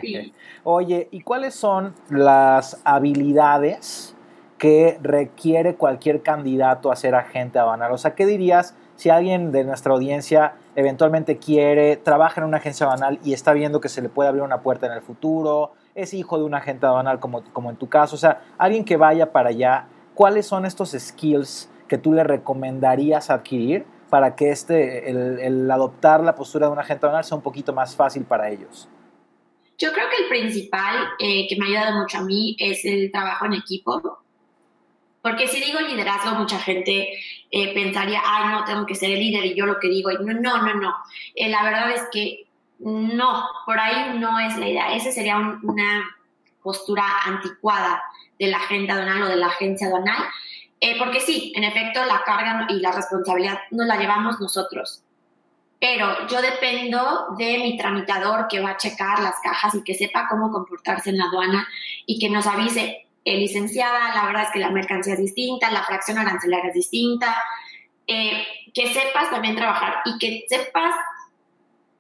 Sí. 0.01 0.33
Oye, 0.64 1.09
¿y 1.11 1.20
cuáles 1.20 1.55
son 1.55 1.94
las 2.09 2.81
habilidades 2.85 4.16
que 4.57 4.99
requiere 5.03 5.75
cualquier 5.75 6.23
candidato 6.23 6.90
a 6.90 6.97
ser 6.97 7.14
agente 7.14 7.59
aduanal? 7.59 7.92
O 7.92 7.99
sea, 7.99 8.14
¿qué 8.14 8.25
dirías 8.25 8.75
si 8.97 9.11
alguien 9.11 9.53
de 9.53 9.62
nuestra 9.64 9.92
audiencia 9.92 10.55
eventualmente 10.75 11.37
quiere, 11.37 11.99
trabaja 11.99 12.40
en 12.40 12.47
una 12.47 12.57
agencia 12.57 12.87
aduanal 12.87 13.18
y 13.23 13.35
está 13.35 13.53
viendo 13.53 13.83
que 13.83 13.90
se 13.90 14.01
le 14.01 14.09
puede 14.09 14.31
abrir 14.31 14.42
una 14.42 14.62
puerta 14.62 14.87
en 14.87 14.92
el 14.92 15.03
futuro, 15.03 15.73
es 15.94 16.14
hijo 16.14 16.38
de 16.38 16.44
un 16.44 16.55
agente 16.55 16.87
aduanal 16.87 17.20
como, 17.20 17.44
como 17.53 17.68
en 17.68 17.77
tu 17.77 17.90
caso, 17.90 18.14
o 18.14 18.18
sea, 18.18 18.40
alguien 18.57 18.87
que 18.87 18.97
vaya 18.97 19.33
para 19.33 19.51
allá, 19.51 19.85
¿cuáles 20.14 20.47
son 20.47 20.64
estos 20.64 20.97
skills 20.99 21.68
que 21.88 21.99
tú 21.99 22.14
le 22.14 22.25
recomendarías 22.25 23.29
adquirir 23.29 23.85
para 24.14 24.37
que 24.37 24.53
este, 24.53 25.11
el, 25.11 25.68
adoptar 25.68 26.20
la 26.20 26.37
postura 26.37 26.68
de 26.68 26.72
un 26.72 26.79
agente 26.79 27.05
aduanal 27.05 27.24
sea 27.24 27.37
un 27.37 27.42
poquito 27.42 27.72
más 27.72 27.96
fácil 27.96 28.22
para 28.22 28.48
ellos? 28.48 28.88
Yo 29.77 29.92
creo 29.92 30.09
que 30.09 30.22
el 30.22 30.29
principal 30.29 31.09
eh, 31.18 31.48
que 31.48 31.57
me 31.57 31.64
ha 31.64 31.68
ayudado 31.68 31.98
mucho 31.98 32.18
a 32.18 32.20
mí 32.20 32.55
es 32.61 32.85
el 32.85 33.11
trabajo 33.11 33.46
en 33.46 33.55
equipo. 33.55 34.20
Porque 35.20 35.48
si 35.48 35.59
digo 35.59 35.81
liderazgo, 35.81 36.38
mucha 36.38 36.61
gente 36.61 37.09
eh, 37.50 37.74
pensaría, 37.74 38.22
ay, 38.24 38.55
no, 38.55 38.64
tengo 38.64 38.87
que 38.87 38.94
ser 38.94 39.11
el 39.11 39.18
líder 39.18 39.46
y 39.46 39.57
yo 39.57 39.66
lo 39.66 39.81
que 39.81 39.88
digo. 39.88 40.12
Y 40.12 40.24
no, 40.24 40.33
no, 40.35 40.62
no, 40.62 40.74
no. 40.74 40.94
Eh, 41.35 41.48
la 41.48 41.64
verdad 41.64 41.90
es 41.90 42.03
que 42.12 42.46
no, 42.79 43.48
por 43.66 43.81
ahí 43.81 44.16
no 44.16 44.38
es 44.38 44.57
la 44.57 44.68
idea. 44.68 44.94
Esa 44.94 45.11
sería 45.11 45.38
una 45.38 46.05
postura 46.62 47.03
anticuada 47.27 48.00
de 48.38 48.46
la 48.46 48.59
agente 48.59 48.92
aduanal 48.92 49.24
o 49.24 49.29
de 49.29 49.37
la 49.38 49.48
agencia 49.48 49.88
aduanal. 49.88 50.22
Eh, 50.87 50.97
porque 50.99 51.18
sí, 51.18 51.51
en 51.57 51.64
efecto, 51.64 52.05
la 52.05 52.23
carga 52.25 52.66
y 52.68 52.75
la 52.75 52.92
responsabilidad 52.92 53.59
nos 53.70 53.87
la 53.87 53.97
llevamos 53.97 54.38
nosotros. 54.38 55.03
Pero 55.81 56.27
yo 56.29 56.42
dependo 56.42 57.29
de 57.38 57.57
mi 57.57 57.79
tramitador 57.79 58.49
que 58.49 58.61
va 58.61 58.73
a 58.73 58.77
checar 58.77 59.20
las 59.20 59.37
cajas 59.42 59.75
y 59.77 59.83
que 59.83 59.94
sepa 59.94 60.29
cómo 60.29 60.53
comportarse 60.53 61.09
en 61.09 61.16
la 61.16 61.25
aduana 61.25 61.66
y 62.05 62.18
que 62.18 62.29
nos 62.29 62.47
avise, 62.47 63.07
eh, 63.25 63.38
licenciada, 63.38 64.14
la 64.14 64.27
verdad 64.27 64.42
es 64.42 64.51
que 64.51 64.59
la 64.59 64.68
mercancía 64.68 65.14
es 65.14 65.20
distinta, 65.20 65.70
la 65.70 65.85
fracción 65.85 66.18
arancelaria 66.18 66.68
es 66.68 66.75
distinta, 66.75 67.35
eh, 68.07 68.47
que 68.75 68.92
sepas 68.92 69.31
también 69.31 69.57
trabajar 69.57 70.03
y 70.05 70.18
que 70.18 70.44
sepas 70.51 70.94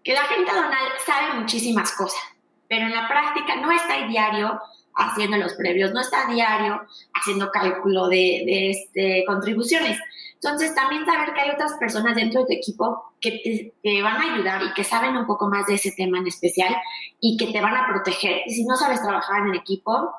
que 0.02 0.12
la 0.12 0.24
gente 0.24 0.50
aduanal 0.50 0.88
sabe 1.06 1.40
muchísimas 1.40 1.90
cosas, 1.92 2.20
pero 2.68 2.84
en 2.84 2.94
la 2.94 3.08
práctica 3.08 3.56
no 3.56 3.72
está 3.72 3.94
a 3.94 4.06
diario 4.06 4.60
haciendo 4.96 5.36
los 5.36 5.54
previos, 5.54 5.92
no 5.92 6.00
está 6.00 6.26
diario 6.26 6.82
haciendo 7.12 7.50
cálculo 7.50 8.08
de, 8.08 8.70
este, 8.70 9.24
contribuciones. 9.26 9.98
Entonces, 10.34 10.74
también 10.74 11.06
saber 11.06 11.32
que 11.32 11.40
hay 11.40 11.50
otras 11.50 11.72
personas 11.74 12.16
dentro 12.16 12.40
de 12.40 12.46
tu 12.46 12.52
equipo 12.52 13.14
que 13.20 13.72
te, 13.82 14.02
van 14.02 14.16
a 14.16 14.34
ayudar 14.34 14.62
y 14.62 14.74
que 14.74 14.84
saben 14.84 15.16
un 15.16 15.26
poco 15.26 15.48
más 15.48 15.66
de 15.66 15.74
ese 15.74 15.92
tema 15.92 16.18
en 16.18 16.26
especial 16.26 16.74
y 17.20 17.36
que 17.36 17.52
te 17.52 17.60
van 17.60 17.76
a 17.76 17.88
proteger. 17.88 18.42
Y 18.46 18.54
si 18.54 18.64
no 18.64 18.76
sabes 18.76 19.02
trabajar 19.02 19.42
en 19.42 19.48
el 19.48 19.56
equipo, 19.56 20.12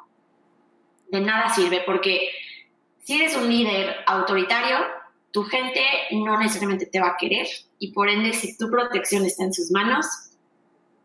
de 1.11 1.21
nada 1.21 1.53
sirve 1.53 1.83
porque 1.85 2.29
si 3.03 3.21
eres 3.21 3.37
un 3.37 3.47
líder 3.47 3.97
autoritario, 4.07 4.77
tu 5.31 5.43
gente 5.43 5.81
no 6.11 6.39
necesariamente 6.39 6.87
te 6.87 6.99
va 6.99 7.09
a 7.09 7.17
querer 7.17 7.45
y 7.77 7.91
por 7.91 8.09
ende 8.09 8.33
si 8.33 8.57
tu 8.57 8.69
protección 8.69 9.25
está 9.25 9.43
en 9.43 9.53
sus 9.53 9.69
manos, 9.69 10.07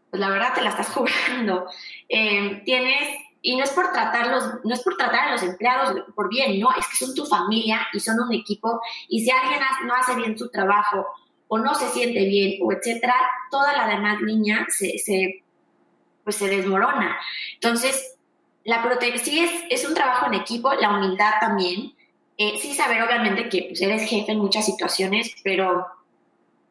pues 0.09 0.21
la 0.21 0.31
verdad 0.31 0.55
te 0.55 0.63
la 0.63 0.71
estás 0.71 0.89
jugando. 0.95 1.67
Eh, 2.09 2.63
tienes, 2.65 3.09
y 3.43 3.57
no 3.57 3.65
es 3.65 3.71
por 3.71 3.93
tratarlos, 3.93 4.45
no 4.65 4.75
es 4.75 4.83
por 4.83 4.97
tratar 4.97 5.29
a 5.29 5.33
los 5.33 5.43
empleados 5.43 6.03
por 6.15 6.29
bien, 6.29 6.61
no, 6.61 6.69
es 6.79 6.87
que 6.87 7.05
son 7.05 7.15
tu 7.15 7.25
familia 7.27 7.87
y 7.93 8.01
son 8.01 8.21
un 8.21 8.33
equipo, 8.33 8.81
y 9.09 9.25
si 9.25 9.31
alguien 9.31 9.61
no 9.87 9.95
hace 9.95 10.15
bien 10.15 10.39
su 10.39 10.51
trabajo 10.51 11.07
o 11.49 11.59
no 11.59 11.75
se 11.75 11.89
siente 11.89 12.25
bien 12.27 12.61
o 12.63 12.73
etcétera, 12.73 13.15
toda 13.51 13.77
la 13.77 13.89
demás 13.89 14.21
niña 14.21 14.67
se, 14.69 14.99
se 14.99 15.43
pues 16.23 16.37
se 16.37 16.49
desmorona. 16.49 17.19
Entonces, 17.55 18.17
la 18.65 18.83
protección 18.83 19.47
es, 19.47 19.53
es 19.71 19.89
un 19.89 19.95
trabajo 19.95 20.27
en 20.27 20.35
equipo, 20.35 20.73
la 20.75 20.91
humildad 20.91 21.33
también, 21.41 21.95
eh, 22.37 22.59
sí 22.61 22.75
saber 22.75 23.03
obviamente 23.03 23.49
que 23.49 23.67
pues, 23.69 23.81
eres 23.81 24.09
jefe 24.09 24.33
en 24.33 24.39
muchas 24.39 24.65
situaciones, 24.67 25.35
pero 25.43 25.87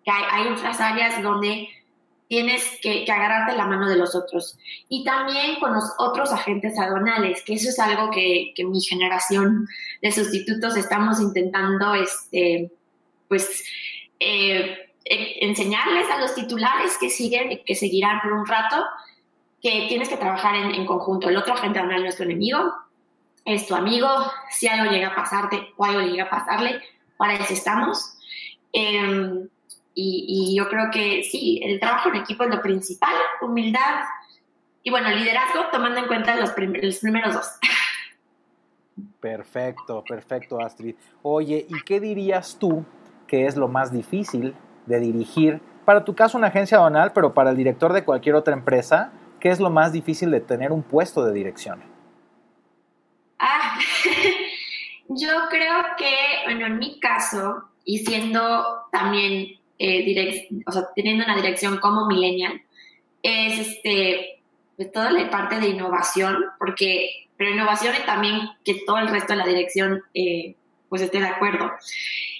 que 0.05 0.11
hay, 0.11 0.23
hay 0.31 0.53
otras 0.53 0.79
áreas 0.79 1.21
donde 1.21 1.67
tienes 2.29 2.63
que, 2.81 3.05
agarrarte 3.11 3.57
la 3.57 3.65
mano 3.65 3.89
de 3.89 3.97
los 3.97 4.15
otros. 4.15 4.57
Y 4.87 5.03
también 5.03 5.59
con 5.59 5.73
los 5.73 5.83
otros 5.97 6.31
agentes 6.31 6.77
aduanales, 6.79 7.43
que 7.43 7.55
eso 7.55 7.69
es 7.69 7.79
algo 7.79 8.11
que, 8.11 8.53
que 8.55 8.63
mi 8.63 8.79
generación 8.81 9.67
de 10.01 10.11
sustitutos 10.11 10.77
estamos 10.77 11.19
intentando, 11.19 11.95
este, 11.95 12.71
pues, 13.27 13.65
eh, 14.19 14.91
enseñarles 15.05 16.07
a 16.11 16.19
los 16.19 16.35
titulares 16.35 16.97
que 16.99 17.09
siguen, 17.09 17.61
que 17.65 17.75
seguirán 17.75 18.21
por 18.21 18.33
un 18.33 18.45
rato, 18.45 18.85
que 19.59 19.87
tienes 19.89 20.07
que 20.07 20.17
trabajar 20.17 20.55
en, 20.55 20.85
conjunto. 20.85 21.29
El 21.29 21.37
otro 21.37 21.55
agente 21.55 21.79
aduanal 21.79 22.03
no 22.03 22.09
es 22.09 22.15
tu 22.15 22.23
enemigo, 22.23 22.75
es 23.43 23.65
tu 23.65 23.73
amigo. 23.73 24.07
Si 24.51 24.67
algo 24.67 24.91
llega 24.91 25.07
a 25.07 25.15
pasarte 25.15 25.69
o 25.77 25.83
algo 25.83 26.01
llega 26.01 26.25
a 26.25 26.29
pasarle, 26.29 26.79
para 27.17 27.37
eso 27.37 27.53
estamos. 27.53 28.13
Em, 28.71 29.49
y, 29.93 30.55
yo 30.57 30.69
creo 30.69 30.89
que 30.91 31.23
sí, 31.23 31.59
el 31.63 31.79
trabajo 31.79 32.09
en 32.09 32.15
equipo 32.15 32.43
es 32.43 32.49
lo 32.49 32.61
principal, 32.61 33.13
humildad 33.41 34.01
y 34.83 34.91
bueno, 34.91 35.09
liderazgo 35.09 35.65
tomando 35.71 35.99
en 35.99 36.07
cuenta 36.07 36.35
los, 36.35 36.51
los 36.81 36.99
primeros 36.99 37.33
dos. 37.33 37.47
Perfecto, 39.19 40.03
perfecto, 40.07 40.61
Astrid. 40.61 40.95
Oye, 41.21 41.65
¿y 41.67 41.81
qué 41.83 41.99
dirías 41.99 42.57
tú 42.57 42.85
que 43.27 43.45
es 43.45 43.57
lo 43.57 43.67
más 43.67 43.91
difícil 43.91 44.55
de 44.85 44.99
dirigir? 44.99 45.61
Para 45.85 46.05
tu 46.05 46.15
caso, 46.15 46.37
una 46.37 46.47
agencia 46.47 46.77
aduanal, 46.77 47.11
pero 47.13 47.33
para 47.33 47.49
el 47.49 47.57
director 47.57 47.91
de 47.93 48.05
cualquier 48.05 48.35
otra 48.35 48.53
empresa, 48.53 49.11
¿qué 49.39 49.49
es 49.49 49.59
lo 49.59 49.69
más 49.69 49.91
difícil 49.91 50.31
de 50.31 50.39
tener 50.39 50.71
un 50.71 50.83
puesto 50.83 51.25
de 51.25 51.33
dirección? 51.33 51.83
Ah, 53.39 53.77
yo 55.09 55.31
creo 55.49 55.83
que, 55.97 56.15
bueno, 56.45 56.67
en 56.67 56.77
mi 56.77 56.99
caso, 56.99 57.63
y 57.83 57.99
siendo 57.99 58.85
también, 58.91 59.58
eh, 59.79 60.47
o 60.65 60.71
sea, 60.71 60.83
teniendo 60.93 61.23
una 61.23 61.37
dirección 61.37 61.79
como 61.79 62.05
millennial, 62.05 62.61
es 63.23 63.59
este, 63.59 64.41
pues, 64.75 64.91
toda 64.91 65.11
la 65.11 65.29
parte 65.29 65.59
de 65.59 65.69
innovación, 65.69 66.37
porque, 66.59 67.27
pero 67.37 67.51
innovación 67.51 67.95
y 68.01 68.05
también 68.05 68.39
que 68.63 68.81
todo 68.85 68.97
el 68.97 69.07
resto 69.07 69.33
de 69.33 69.39
la 69.39 69.45
dirección, 69.45 70.03
eh, 70.13 70.55
pues 70.89 71.01
esté 71.01 71.19
de 71.19 71.27
acuerdo. 71.27 71.71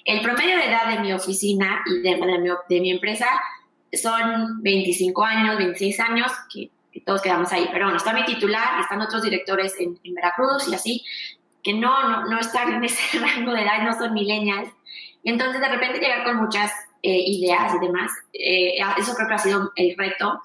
El 0.03 0.21
promedio 0.21 0.57
de 0.57 0.65
edad 0.65 0.89
de 0.89 0.99
mi 0.99 1.13
oficina 1.13 1.83
y 1.85 1.99
de, 2.01 2.15
de, 2.69 2.81
mi, 2.81 2.91
empresa 2.91 3.27
son 3.93 4.61
25 4.61 5.23
años, 5.23 5.57
26 5.57 5.99
años, 5.99 6.31
que, 6.53 6.71
todos 7.05 7.21
quedamos 7.21 7.51
ahí. 7.53 7.69
Pero 7.71 7.85
bueno, 7.85 7.97
está 7.97 8.11
mi 8.11 8.25
titular, 8.25 8.81
están 8.81 8.99
otros 9.01 9.21
directores 9.21 9.73
en, 9.79 9.97
Veracruz 10.13 10.67
y 10.67 10.75
así, 10.75 11.05
que 11.63 11.73
no, 11.73 12.09
no, 12.09 12.25
no, 12.25 12.39
están 12.39 12.73
en 12.73 12.83
ese 12.83 13.19
rango 13.19 13.53
de 13.53 13.61
edad, 13.61 13.83
no 13.83 13.97
son 13.97 14.13
millennials. 14.13 14.69
Entonces, 15.23 15.61
de 15.61 15.69
repente 15.69 15.99
llegar 15.99 16.23
con 16.23 16.37
muchas 16.37 16.71
eh, 17.01 17.23
ideas 17.25 17.73
y 17.75 17.85
demás, 17.85 18.11
eh, 18.33 18.75
eso 18.97 19.13
creo 19.15 19.27
que 19.27 19.33
ha 19.33 19.39
sido 19.39 19.71
el 19.75 19.95
reto. 19.97 20.41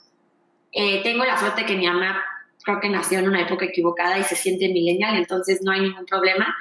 Eh, 0.72 1.02
tengo 1.02 1.24
la 1.24 1.38
suerte 1.38 1.64
que 1.64 1.76
mi 1.76 1.86
mamá 1.86 2.22
creo 2.62 2.80
que 2.80 2.88
nació 2.88 3.18
en 3.18 3.28
una 3.28 3.42
época 3.42 3.66
equivocada 3.66 4.18
y 4.18 4.24
se 4.24 4.36
siente 4.36 4.68
millennial, 4.68 5.16
entonces 5.16 5.60
no 5.62 5.72
hay 5.72 5.80
ningún 5.80 6.06
problema 6.06 6.54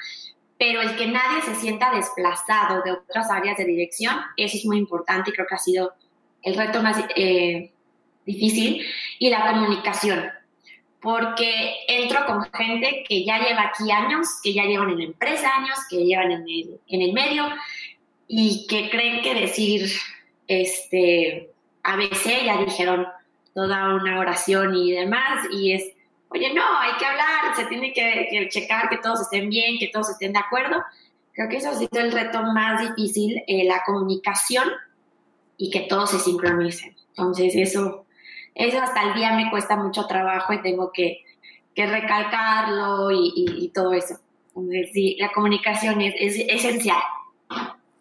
pero 0.63 0.82
el 0.82 0.95
que 0.95 1.08
nadie 1.08 1.41
se 1.41 1.56
sienta 1.56 1.93
desplazado 1.93 2.82
de 2.84 2.93
otras 2.93 3.29
áreas 3.29 3.58
de 3.58 3.65
dirección, 3.65 4.15
eso 4.38 4.56
es 4.56 4.65
muy 4.65 4.77
importante 4.77 5.29
y 5.29 5.34
creo 5.34 5.45
que 5.45 5.56
ha 5.56 5.58
sido 5.58 5.93
el 6.41 6.56
reto 6.56 6.82
más 6.82 7.03
eh, 7.17 7.73
difícil. 8.25 8.86
Y 9.19 9.29
la 9.29 9.51
comunicación, 9.51 10.23
porque 11.01 11.75
entro 11.88 12.25
con 12.25 12.43
gente 12.53 13.03
que 13.08 13.25
ya 13.25 13.39
lleva 13.39 13.63
aquí 13.63 13.91
años, 13.91 14.39
que 14.41 14.53
ya 14.53 14.63
llevan 14.63 14.91
en 14.91 14.99
la 14.99 15.03
empresa 15.03 15.53
años, 15.53 15.77
que 15.89 15.97
llevan 15.97 16.32
en 16.32 16.43
el, 16.43 16.79
en 16.88 17.01
el 17.01 17.12
medio 17.12 17.43
y 18.35 18.65
que 18.65 18.89
creen 18.89 19.21
que 19.21 19.35
decir 19.35 19.91
este 20.47 21.51
ABC 21.83 22.45
ya 22.45 22.57
dijeron 22.57 23.05
toda 23.53 23.93
una 23.93 24.19
oración 24.19 24.75
y 24.75 24.91
demás 24.91 25.45
y 25.51 25.73
es 25.73 25.83
oye, 26.29 26.51
no, 26.51 26.63
hay 26.79 26.93
que 26.97 27.05
hablar, 27.05 27.55
se 27.55 27.65
tiene 27.65 27.93
que, 27.93 28.49
checar 28.49 28.89
que 28.89 28.97
todos 28.97 29.21
estén 29.21 29.49
bien, 29.49 29.77
que 29.77 29.89
todos 29.89 30.09
estén 30.09 30.33
de 30.33 30.39
acuerdo. 30.39 30.83
Creo 31.33 31.47
que 31.47 31.57
eso 31.57 31.69
ha 31.69 31.75
sido 31.75 32.01
el 32.01 32.11
reto 32.11 32.41
más 32.41 32.81
difícil, 32.81 33.43
eh, 33.45 33.65
la 33.65 33.83
comunicación 33.85 34.67
y 35.55 35.69
que 35.69 35.81
todos 35.81 36.09
se 36.09 36.19
sincronicen. 36.19 36.95
Entonces, 37.09 37.55
eso, 37.55 38.07
eso 38.55 38.81
hasta 38.81 39.03
el 39.03 39.13
día 39.13 39.33
me 39.33 39.51
cuesta 39.51 39.75
mucho 39.75 40.07
trabajo 40.07 40.53
y 40.53 40.61
tengo 40.63 40.91
que, 40.91 41.23
recalcarlo 41.75 43.11
y, 43.11 43.71
todo 43.73 43.93
eso. 43.93 44.15
Entonces, 44.55 44.89
sí, 44.91 45.17
la 45.19 45.31
comunicación 45.31 46.01
es, 46.01 46.15
es 46.17 46.45
esencial. 46.49 47.01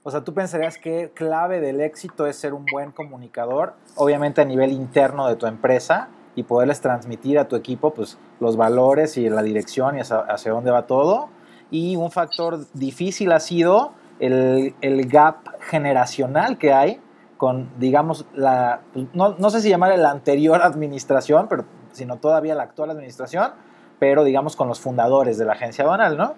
O 0.05 0.11
sea, 0.11 0.23
tú 0.23 0.35
pensarías 0.35 0.79
que 0.79 1.11
clave 1.15 1.61
del 1.61 1.81
éxito 1.81 2.27
es 2.27 2.37
ser 2.37 2.55
un 2.55 2.67
buen 2.73 2.91
comunicador, 2.91 3.75
obviamente 3.95 4.41
a 4.41 4.45
nivel 4.45 4.73
interno 4.73 5.29
de 5.29 5.37
tu 5.37 5.47
empresa, 5.47 6.09
y 6.35 6.43
poderles 6.45 6.81
transmitir 6.81 7.39
a 7.39 7.47
tu 7.47 7.57
equipo 7.57 7.93
pues, 7.93 8.19
los 8.41 8.57
valores 8.57 9.17
y 9.17 9.29
la 9.29 9.43
dirección 9.43 9.99
y 9.99 10.01
hacia, 10.01 10.53
dónde 10.53 10.71
va 10.71 10.87
todo. 10.87 11.29
Y 11.71 11.97
un 11.97 12.11
factor 12.11 12.67
difícil 12.73 13.33
ha 13.33 13.41
sido 13.41 13.93
el, 14.19 14.75
el 14.81 15.07
gap 15.09 15.37
generacional 15.61 16.59
que 16.59 16.73
hay 16.73 17.01
con, 17.37 17.71
digamos, 17.79 18.25
la, 18.35 18.83
pues, 18.93 19.07
no, 19.15 19.35
no, 19.37 19.51
sé 19.51 19.61
si 19.61 19.69
llamar 19.69 19.99
la 19.99 20.11
anterior 20.11 20.63
administración, 20.63 21.49
pero, 21.49 21.65
sino 21.93 22.17
todavía 22.17 22.55
la 22.55 22.63
actual 22.63 22.91
administración, 22.91 23.53
pero 23.99 24.25
digamos 24.25 24.57
con 24.57 24.69
los 24.69 24.81
fundadores 24.81 25.39
de 25.39 25.45
la 25.45 25.53
agencia 25.53 25.85
aduanal, 25.85 26.17
¿no? 26.17 26.35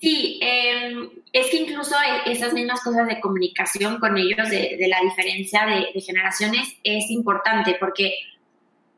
Sí, 0.00 0.38
em, 0.42 1.08
es 1.32 1.50
que 1.50 1.56
incluso 1.56 1.94
e, 1.96 2.32
esas 2.32 2.52
mismas 2.52 2.82
cosas 2.82 3.06
de 3.06 3.20
comunicación 3.20 3.98
con 3.98 4.16
ellos, 4.18 4.50
de, 4.50 4.76
de 4.78 4.88
la 4.88 5.00
diferencia 5.00 5.64
de, 5.64 5.88
de, 5.94 6.00
generaciones, 6.00 6.76
es 6.84 7.10
importante 7.10 7.76
porque 7.80 8.14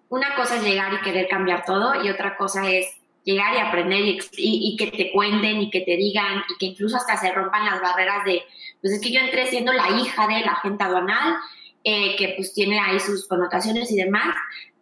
una 0.09 0.35
cosa 0.35 0.57
es 0.57 0.63
llegar 0.63 0.93
y 0.95 1.01
querer 1.03 1.29
cambiar 1.29 1.65
todo 1.65 2.03
y 2.03 2.11
otra 2.11 2.37
cosa 2.37 2.69
es 2.69 2.99
llegar 3.29 3.55
y 3.55 3.59
aprender 3.59 4.01
y, 4.33 4.77
que 4.79 4.87
te 4.91 5.13
cuenten 5.13 5.61
y 5.61 5.71
que 5.71 5.83
te 5.83 5.97
digan 5.97 6.43
y 6.49 6.59
que 6.59 6.67
incluso 6.67 6.97
hasta 6.97 7.17
se 7.19 7.31
rompan 7.31 7.67
las 7.67 7.81
barreras 7.81 8.25
de, 8.25 8.43
pues 8.81 8.95
es 8.95 9.01
que 9.03 9.13
yo 9.13 9.21
entré 9.21 9.47
siendo 9.47 9.71
la 9.73 9.91
hija 9.91 10.27
de 10.27 10.41
la 10.41 10.53
agente 10.53 10.85
aduanal, 10.85 11.35
eh, 11.85 12.17
que 12.17 12.35
pues 12.37 12.55
tiene 12.55 12.81
ahí 12.81 12.99
sus 12.99 13.29
connotaciones 13.29 13.93
y 13.93 13.97
demás, 13.97 14.35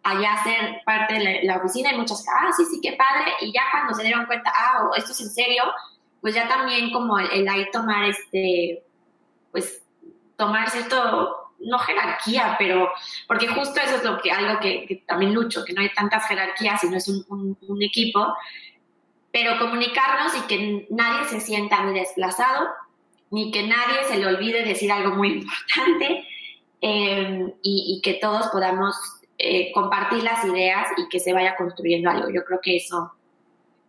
allá 0.03 0.41
ser 0.43 0.81
parte 0.85 1.15
de 1.15 1.43
la, 1.43 1.57
oficina 1.57 1.91
y 1.91 1.97
muchas, 1.97 2.23
ah, 2.29 2.49
sí, 2.55 2.63
sí, 2.71 2.79
qué 2.81 2.93
padre, 2.93 3.33
y 3.41 3.51
ya 3.51 3.63
cuando 3.71 3.93
se 3.93 4.03
dieron 4.03 4.25
cuenta, 4.25 4.49
ah, 4.55 4.89
esto 4.95 5.11
es 5.11 5.19
en 5.19 5.29
serio, 5.29 5.63
pues 6.27 6.35
ya 6.35 6.45
también 6.49 6.91
como 6.91 7.17
el, 7.17 7.31
el 7.31 7.47
ahí 7.47 7.71
tomar 7.71 8.03
este, 8.09 8.83
pues 9.49 9.81
tomar 10.35 10.69
cierto 10.69 11.53
no 11.59 11.79
jerarquía, 11.79 12.57
pero 12.59 12.91
porque 13.29 13.47
justo 13.47 13.79
eso 13.79 13.95
es 13.95 14.03
lo 14.03 14.17
que 14.17 14.29
algo 14.29 14.59
que, 14.59 15.05
también 15.07 15.33
lucho, 15.33 15.63
que 15.63 15.71
no 15.71 15.79
hay 15.79 15.93
tantas 15.93 16.27
jerarquías, 16.27 16.81
sino 16.81 16.97
es 16.97 17.07
un, 17.07 17.57
un, 17.61 17.81
equipo, 17.81 18.27
pero 19.31 19.57
comunicarnos 19.57 20.35
y 20.35 20.41
que 20.47 20.87
nadie 20.89 21.29
se 21.29 21.39
sienta 21.39 21.85
ni 21.85 21.97
desplazado, 21.97 22.71
ni 23.31 23.49
que 23.49 23.63
nadie 23.63 24.03
se 24.09 24.17
le 24.17 24.27
olvide 24.27 24.65
decir 24.65 24.91
algo 24.91 25.15
muy 25.15 25.29
importante 25.31 26.27
em, 26.81 27.53
y, 27.63 28.01
que 28.03 28.15
todos 28.15 28.47
podamos 28.47 28.97
eh, 29.37 29.71
compartir 29.71 30.23
las 30.23 30.43
ideas 30.43 30.89
y 30.97 31.07
que 31.07 31.21
se 31.21 31.31
vaya 31.31 31.55
construyendo 31.55 32.09
algo. 32.09 32.29
Yo 32.29 32.43
creo 32.43 32.59
que 32.61 32.75
eso 32.75 33.13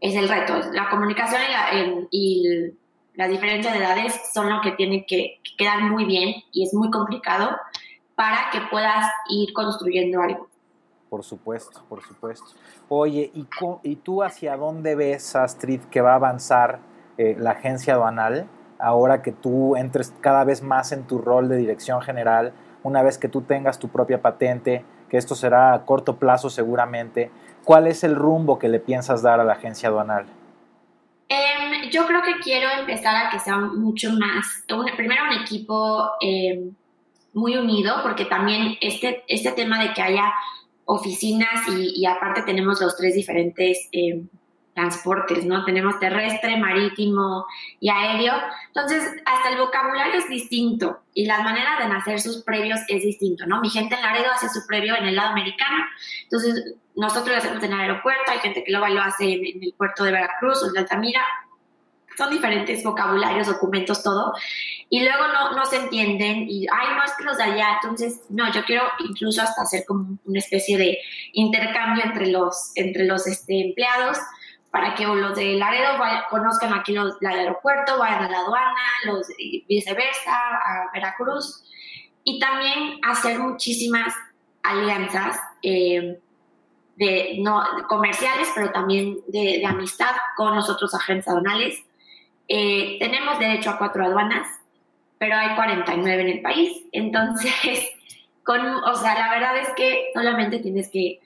es 0.00 0.14
el 0.14 0.28
reto, 0.28 0.60
la 0.72 0.88
comunicación 0.90 1.40
y, 1.42 1.52
la, 1.52 2.06
y 2.10 2.72
las 3.14 3.28
diferencias 3.28 3.74
de 3.74 3.80
edades 3.80 4.20
son 4.32 4.48
lo 4.48 4.60
que 4.60 4.72
tiene 4.72 5.04
que, 5.06 5.40
quedar 5.56 5.82
muy 5.82 6.04
bien 6.04 6.34
y 6.52 6.64
es 6.64 6.72
muy 6.72 6.90
complicado 6.90 7.56
para 8.14 8.50
que 8.52 8.60
puedas 8.70 9.06
ir 9.28 9.52
construyendo 9.52 10.20
algo. 10.20 10.48
Por 11.08 11.24
supuesto, 11.24 11.82
por 11.88 12.02
supuesto. 12.02 12.46
Oye, 12.88 13.30
¿y, 13.34 13.46
y 13.82 13.96
tú 13.96 14.22
hacia 14.22 14.56
dónde 14.56 14.94
ves, 14.94 15.34
Astrid, 15.34 15.80
que 15.90 16.00
va 16.00 16.12
a 16.12 16.16
avanzar 16.16 16.80
eh, 17.16 17.34
la 17.38 17.52
agencia 17.52 17.94
aduanal 17.94 18.48
ahora 18.78 19.22
que 19.22 19.32
tú 19.32 19.76
entres 19.76 20.14
cada 20.20 20.44
vez 20.44 20.62
más 20.62 20.92
en 20.92 21.04
tu 21.04 21.18
rol 21.18 21.48
de 21.48 21.56
dirección 21.56 22.00
general, 22.00 22.52
una 22.82 23.02
vez 23.02 23.18
que 23.18 23.28
tú 23.28 23.42
tengas 23.42 23.78
tu 23.78 23.88
propia 23.88 24.22
patente, 24.22 24.84
que 25.08 25.16
esto 25.16 25.34
será 25.34 25.74
a 25.74 25.84
corto 25.84 26.16
plazo 26.16 26.50
seguramente? 26.50 27.30
¿Cuál 27.68 27.86
es 27.86 28.02
el 28.02 28.16
rumbo 28.16 28.58
que 28.58 28.66
le 28.66 28.80
piensas 28.80 29.20
dar 29.20 29.40
a 29.40 29.44
la 29.44 29.52
agencia 29.52 29.90
aduanal? 29.90 30.24
Em, 31.28 31.90
yo 31.90 32.06
creo 32.06 32.22
que 32.22 32.38
quiero 32.42 32.66
empezar 32.70 33.14
a 33.14 33.28
que 33.28 33.38
sea 33.38 33.58
mucho 33.58 34.10
más, 34.12 34.64
primero 34.96 35.24
un 35.24 35.42
equipo 35.42 36.12
em, 36.22 36.74
muy 37.34 37.58
unido, 37.58 37.96
porque 38.02 38.24
también 38.24 38.78
este, 38.80 39.22
este 39.28 39.52
tema 39.52 39.82
de 39.82 39.92
que 39.92 40.00
haya 40.00 40.32
oficinas 40.86 41.68
y, 41.68 42.06
aparte 42.06 42.40
tenemos 42.40 42.80
los 42.80 42.96
tres 42.96 43.14
diferentes 43.14 43.86
eh, 43.92 44.22
transportes, 44.78 45.44
¿no? 45.44 45.64
Tenemos 45.64 45.98
terrestre, 45.98 46.56
marítimo 46.56 47.46
y 47.80 47.90
aéreo. 47.90 48.34
Entonces, 48.68 49.02
hasta 49.24 49.50
el 49.50 49.58
vocabulario 49.58 50.14
es 50.14 50.28
distinto 50.28 51.00
y 51.12 51.26
la 51.26 51.40
manera 51.40 51.78
de 51.80 51.88
nacer 51.88 52.20
sus 52.20 52.44
previos 52.44 52.78
es 52.88 53.02
distinto, 53.02 53.44
¿no? 53.46 53.60
Mi 53.60 53.70
gente 53.70 53.96
en 53.96 54.02
Laredo 54.02 54.30
hace 54.32 54.48
su 54.48 54.64
previo 54.68 54.96
en 54.96 55.06
el 55.06 55.16
lado 55.16 55.30
americano. 55.30 55.84
Entonces, 56.22 56.76
nosotros 56.94 57.30
lo 57.30 57.36
hacemos 57.38 57.62
en 57.62 57.72
el 57.72 57.80
aeropuerto, 57.80 58.30
hay 58.30 58.38
gente 58.38 58.62
que 58.62 58.70
lo 58.70 58.84
hace 58.84 59.24
en, 59.24 59.46
en 59.46 59.64
el 59.64 59.74
puerto 59.76 60.04
de 60.04 60.12
Veracruz 60.12 60.62
o 60.62 60.70
en 60.70 60.78
Altamira 60.78 61.24
son 62.18 62.30
diferentes 62.30 62.82
vocabularios, 62.82 63.46
documentos, 63.46 64.02
todo, 64.02 64.32
y 64.90 65.04
luego 65.04 65.28
no, 65.28 65.52
no 65.52 65.64
se 65.66 65.76
entienden 65.76 66.46
y, 66.48 66.66
ay, 66.66 66.96
no 66.96 67.04
es 67.04 67.12
que 67.16 67.22
los 67.22 67.36
de 67.36 67.44
allá, 67.44 67.78
entonces, 67.80 68.22
no, 68.28 68.52
yo 68.52 68.64
quiero 68.64 68.82
incluso 69.08 69.40
hasta 69.40 69.62
hacer 69.62 69.84
como 69.86 70.18
una 70.24 70.40
especie 70.40 70.76
de 70.76 70.98
intercambio 71.32 72.02
entre 72.04 72.26
los, 72.26 72.72
entre 72.74 73.04
los 73.04 73.24
este, 73.28 73.68
empleados 73.68 74.18
para 74.70 74.94
que 74.94 75.06
los 75.06 75.34
de 75.36 75.54
Laredo 75.54 75.98
conozcan 76.30 76.74
aquí 76.74 76.92
los 76.92 77.18
del 77.20 77.32
aeropuerto, 77.32 77.98
vayan 77.98 78.24
a 78.24 78.30
la 78.30 78.38
aduana, 78.40 78.82
los 79.04 79.26
viceversa, 79.68 80.34
a 80.34 80.90
Veracruz, 80.92 81.64
y 82.24 82.38
también 82.38 83.00
hacer 83.02 83.38
muchísimas 83.38 84.14
alianzas. 84.62 85.38
Eh, 85.62 86.20
de, 86.96 87.36
no, 87.38 87.62
comerciales, 87.88 88.48
pero 88.56 88.72
también 88.72 89.18
de, 89.28 89.60
de, 89.60 89.66
amistad 89.66 90.10
con 90.36 90.56
los 90.56 90.68
otros 90.68 90.92
agentes 90.96 91.28
aduanales 91.28 91.84
eh, 92.48 92.96
tenemos 92.98 93.38
derecho 93.38 93.70
a 93.70 93.78
cuatro 93.78 94.04
aduanas, 94.04 94.48
pero 95.18 95.36
hay 95.36 95.54
49 95.54 96.22
en 96.22 96.28
el 96.28 96.40
país. 96.40 96.82
Entonces, 96.92 97.52
con, 98.44 98.66
o 98.66 98.96
sea, 98.96 99.14
la 99.18 99.30
verdad 99.30 99.58
es 99.58 99.68
que 99.76 100.10
solamente 100.14 100.58
tienes 100.58 100.88
que, 100.88 101.20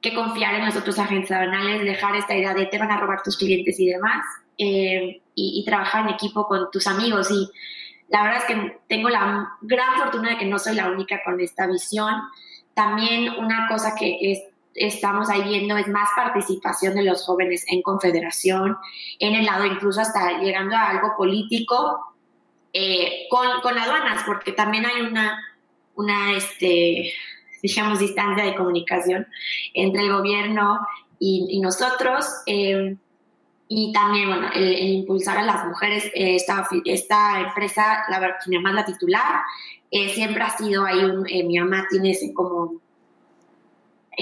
que 0.00 0.14
confiar 0.14 0.54
en 0.54 0.66
los 0.66 0.76
otros 0.76 0.98
agentes 0.98 1.30
aduanales, 1.30 1.82
dejar 1.82 2.16
esta 2.16 2.34
idea 2.34 2.54
de 2.54 2.66
te 2.66 2.78
van 2.78 2.90
a 2.90 2.98
robar 2.98 3.22
tus 3.22 3.36
clientes 3.36 3.78
y 3.78 3.86
demás, 3.86 4.24
eh, 4.56 5.20
y, 5.34 5.64
trabajar 5.64 6.06
en 6.06 6.14
equipo 6.14 6.46
con 6.46 6.70
tus 6.70 6.86
amigos. 6.86 7.30
Y 7.30 7.50
la 8.08 8.22
verdad 8.22 8.38
es 8.38 8.44
que 8.44 8.78
tengo 8.88 9.08
la 9.10 9.56
gran 9.60 9.96
fortuna 9.98 10.30
de 10.30 10.38
que 10.38 10.46
no 10.46 10.58
soy 10.58 10.74
la 10.74 10.90
única 10.90 11.22
con 11.24 11.38
esta 11.40 11.66
visión. 11.66 12.14
También 12.74 13.30
una 13.38 13.68
cosa 13.68 13.94
que 13.94 14.18
es 14.20 14.40
estamos 14.74 15.28
ahí 15.28 15.42
viendo 15.42 15.76
es 15.76 15.88
más 15.88 16.08
participación 16.14 16.94
de 16.94 17.02
los 17.02 17.24
jóvenes 17.24 17.64
en 17.68 17.82
confederación, 17.82 18.76
en 19.18 19.34
el 19.34 19.44
lado 19.44 19.66
incluso 19.66 20.00
hasta 20.00 20.38
llegando 20.38 20.76
a 20.76 20.90
algo 20.90 21.16
político 21.16 22.14
eh, 22.72 23.26
con, 23.28 23.60
con, 23.62 23.76
aduanas, 23.76 24.22
porque 24.24 24.52
también 24.52 24.86
hay 24.86 25.02
una, 25.02 25.38
una 25.96 26.36
este, 26.36 27.12
digamos, 27.62 27.98
distancia 27.98 28.44
de 28.44 28.54
comunicación 28.54 29.26
entre 29.74 30.02
el 30.02 30.12
gobierno 30.12 30.80
y, 31.18 31.60
nosotros. 31.60 32.26
Eh, 32.46 32.96
y 33.68 33.92
también, 33.92 34.28
bueno, 34.28 34.48
el, 34.54 34.88
impulsar 34.88 35.38
a 35.38 35.42
las 35.42 35.66
mujeres, 35.66 36.04
eh, 36.06 36.34
esta, 36.34 36.66
esta 36.84 37.40
empresa, 37.40 38.04
la, 38.08 38.38
mi 38.46 38.56
mamá 38.56 38.72
la 38.72 38.84
titular, 38.84 39.42
siempre 39.90 40.42
ha 40.42 40.56
sido 40.56 40.84
ahí, 40.84 41.04
un, 41.04 41.22
mi 41.22 41.58
mamá 41.58 41.86
tiene 41.90 42.12
ese 42.12 42.32
como 42.32 42.80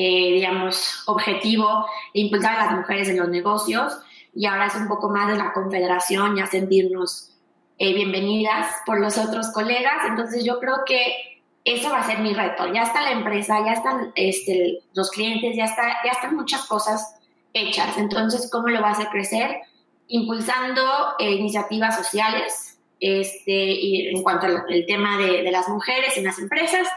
eh, 0.01 0.35
digamos, 0.35 1.03
objetivo 1.07 1.87
de 2.15 2.21
impulsar 2.21 2.55
a 2.55 2.67
las 2.67 2.77
mujeres 2.77 3.09
en 3.09 3.17
los 3.17 3.29
negocios 3.29 3.99
y 4.33 4.47
ahora 4.47 4.67
es 4.67 4.77
un 4.77 4.87
poco 4.87 5.09
más 5.09 5.27
de 5.29 5.37
la 5.37 5.53
confederación, 5.53 6.37
ya 6.37 6.47
sentirnos 6.47 7.37
eh, 7.79 7.95
bienvenidas 7.95 8.77
por 8.87 9.01
los 9.01 9.19
otros 9.19 9.51
colegas. 9.53 10.05
Entonces 10.07 10.45
yo 10.45 10.61
creo 10.61 10.85
que 10.87 11.38
eso 11.75 11.91
va 11.91 12.01
a 12.01 12.07
ser 12.07 12.21
mi 12.21 12.33
reto. 12.35 12.73
Ya 12.73 12.83
está 12.83 13.03
la 13.03 13.13
empresa, 13.13 13.59
ya 13.65 13.73
están 13.73 14.13
este, 14.15 14.81
los 14.95 15.11
clientes, 15.11 15.57
ya, 15.57 15.65
está, 15.65 15.99
ya 16.05 16.13
están 16.13 16.37
muchas 16.37 16.65
cosas 16.65 17.17
hechas. 17.53 17.99
Entonces, 17.99 18.49
¿cómo 18.51 18.69
lo 18.69 18.81
va 18.81 18.93
a 18.93 19.11
crecer? 19.11 19.61
Impulsando 20.09 20.83
eh, 21.19 21.33
iniciativas 21.33 21.97
sociales 21.97 22.79
este, 23.01 23.53
y 23.53 24.09
en 24.09 24.23
cuanto 24.23 24.47
al 24.47 24.65
tema 24.87 25.19
de, 25.19 25.43
de 25.43 25.51
las 25.51 25.69
mujeres 25.69 26.17
en 26.17 26.25
las 26.25 26.39
empresas, 26.39 26.89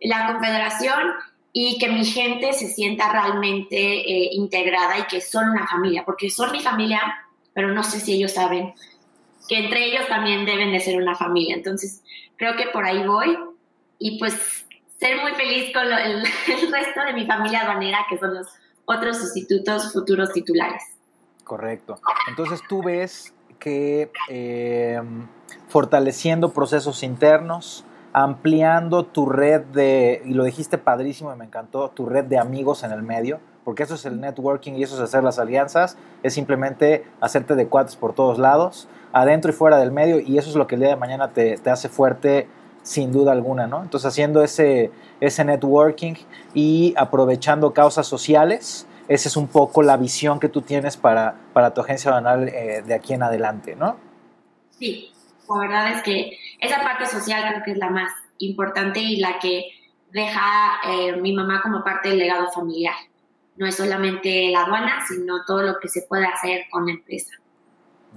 la 0.00 0.32
confederación 0.32 1.00
y 1.52 1.78
que 1.78 1.88
mi 1.88 2.04
gente 2.04 2.52
se 2.52 2.68
sienta 2.68 3.12
realmente 3.12 3.76
eh, 3.76 4.30
integrada 4.32 4.98
y 4.98 5.04
que 5.04 5.20
son 5.20 5.50
una 5.50 5.66
familia, 5.66 6.04
porque 6.04 6.30
son 6.30 6.50
mi 6.50 6.60
familia, 6.60 7.00
pero 7.52 7.68
no 7.68 7.84
sé 7.84 8.00
si 8.00 8.14
ellos 8.14 8.32
saben 8.32 8.74
que 9.48 9.58
entre 9.58 9.84
ellos 9.84 10.08
también 10.08 10.46
deben 10.46 10.72
de 10.72 10.80
ser 10.80 11.00
una 11.00 11.14
familia. 11.14 11.54
Entonces, 11.54 12.02
creo 12.36 12.56
que 12.56 12.66
por 12.66 12.84
ahí 12.84 13.06
voy 13.06 13.38
y 14.04 14.18
pues 14.18 14.66
ser 15.00 15.18
muy 15.22 15.32
feliz 15.32 15.72
con 15.72 15.84
el, 15.90 16.20
resto 16.70 17.00
de 17.06 17.14
mi 17.14 17.26
familia 17.26 17.62
aduanera, 17.62 18.00
que 18.08 18.18
son 18.18 18.34
los 18.34 18.46
otros 18.84 19.16
sustitutos 19.16 19.94
futuros 19.94 20.30
titulares. 20.30 20.82
Correcto. 21.42 21.98
Entonces 22.28 22.60
tú 22.68 22.82
ves 22.82 23.32
que 23.58 24.10
eh, 24.28 25.00
fortaleciendo 25.68 26.52
procesos 26.52 27.02
internos, 27.02 27.86
ampliando 28.12 29.06
tu 29.06 29.24
red 29.24 29.62
de, 29.62 30.20
y 30.26 30.34
lo 30.34 30.44
dijiste 30.44 30.76
padrísimo 30.76 31.32
y 31.32 31.36
me 31.38 31.46
encantó, 31.46 31.88
tu 31.88 32.04
red 32.04 32.24
de 32.24 32.36
amigos 32.36 32.84
en 32.84 32.92
el 32.92 33.02
medio, 33.02 33.40
porque 33.64 33.84
eso 33.84 33.94
es 33.94 34.04
el 34.04 34.20
networking 34.20 34.74
y 34.74 34.82
eso 34.82 34.96
es 34.96 35.00
hacer 35.00 35.24
las 35.24 35.38
alianzas, 35.38 35.96
es 36.22 36.34
simplemente 36.34 37.06
hacerte 37.22 37.54
de 37.54 37.68
cuates 37.68 37.96
por 37.96 38.12
todos 38.12 38.38
lados, 38.38 38.86
adentro 39.14 39.50
y 39.50 39.54
fuera 39.54 39.78
del 39.78 39.92
medio, 39.92 40.20
y 40.20 40.36
eso 40.36 40.50
es 40.50 40.56
lo 40.56 40.66
que 40.66 40.74
el 40.74 40.82
día 40.82 40.90
de 40.90 40.96
mañana 40.96 41.32
te, 41.32 41.56
te 41.56 41.70
hace 41.70 41.88
fuerte 41.88 42.48
sin 42.84 43.10
duda 43.10 43.32
alguna, 43.32 43.66
¿no? 43.66 43.82
Entonces 43.82 44.06
haciendo 44.06 44.44
ese, 44.44 44.92
ese 45.20 45.44
networking 45.44 46.14
y 46.52 46.94
aprovechando 46.96 47.72
causas 47.72 48.06
sociales, 48.06 48.86
esa 49.08 49.28
es 49.28 49.36
un 49.36 49.48
poco 49.48 49.82
la 49.82 49.96
visión 49.96 50.38
que 50.38 50.48
tú 50.48 50.62
tienes 50.62 50.96
para, 50.96 51.34
para 51.52 51.74
tu 51.74 51.80
agencia 51.80 52.10
banal 52.10 52.48
eh, 52.48 52.82
de 52.86 52.94
aquí 52.94 53.14
en 53.14 53.22
adelante, 53.22 53.74
¿no? 53.74 53.96
Sí, 54.70 55.12
la 55.48 55.58
verdad 55.58 55.92
es 55.92 56.02
que 56.02 56.38
esa 56.60 56.82
parte 56.82 57.06
social 57.06 57.42
creo 57.48 57.62
que 57.64 57.70
es 57.72 57.78
la 57.78 57.90
más 57.90 58.12
importante 58.38 59.00
y 59.00 59.16
la 59.16 59.38
que 59.38 59.64
deja 60.10 60.80
eh, 60.86 61.16
mi 61.16 61.34
mamá 61.34 61.62
como 61.62 61.82
parte 61.82 62.10
del 62.10 62.18
legado 62.18 62.50
familiar. 62.52 62.94
No 63.56 63.66
es 63.66 63.76
solamente 63.76 64.50
la 64.50 64.62
aduana, 64.64 65.04
sino 65.08 65.44
todo 65.46 65.62
lo 65.62 65.78
que 65.80 65.88
se 65.88 66.02
puede 66.02 66.26
hacer 66.26 66.64
con 66.70 66.86
la 66.86 66.92
empresa. 66.92 67.32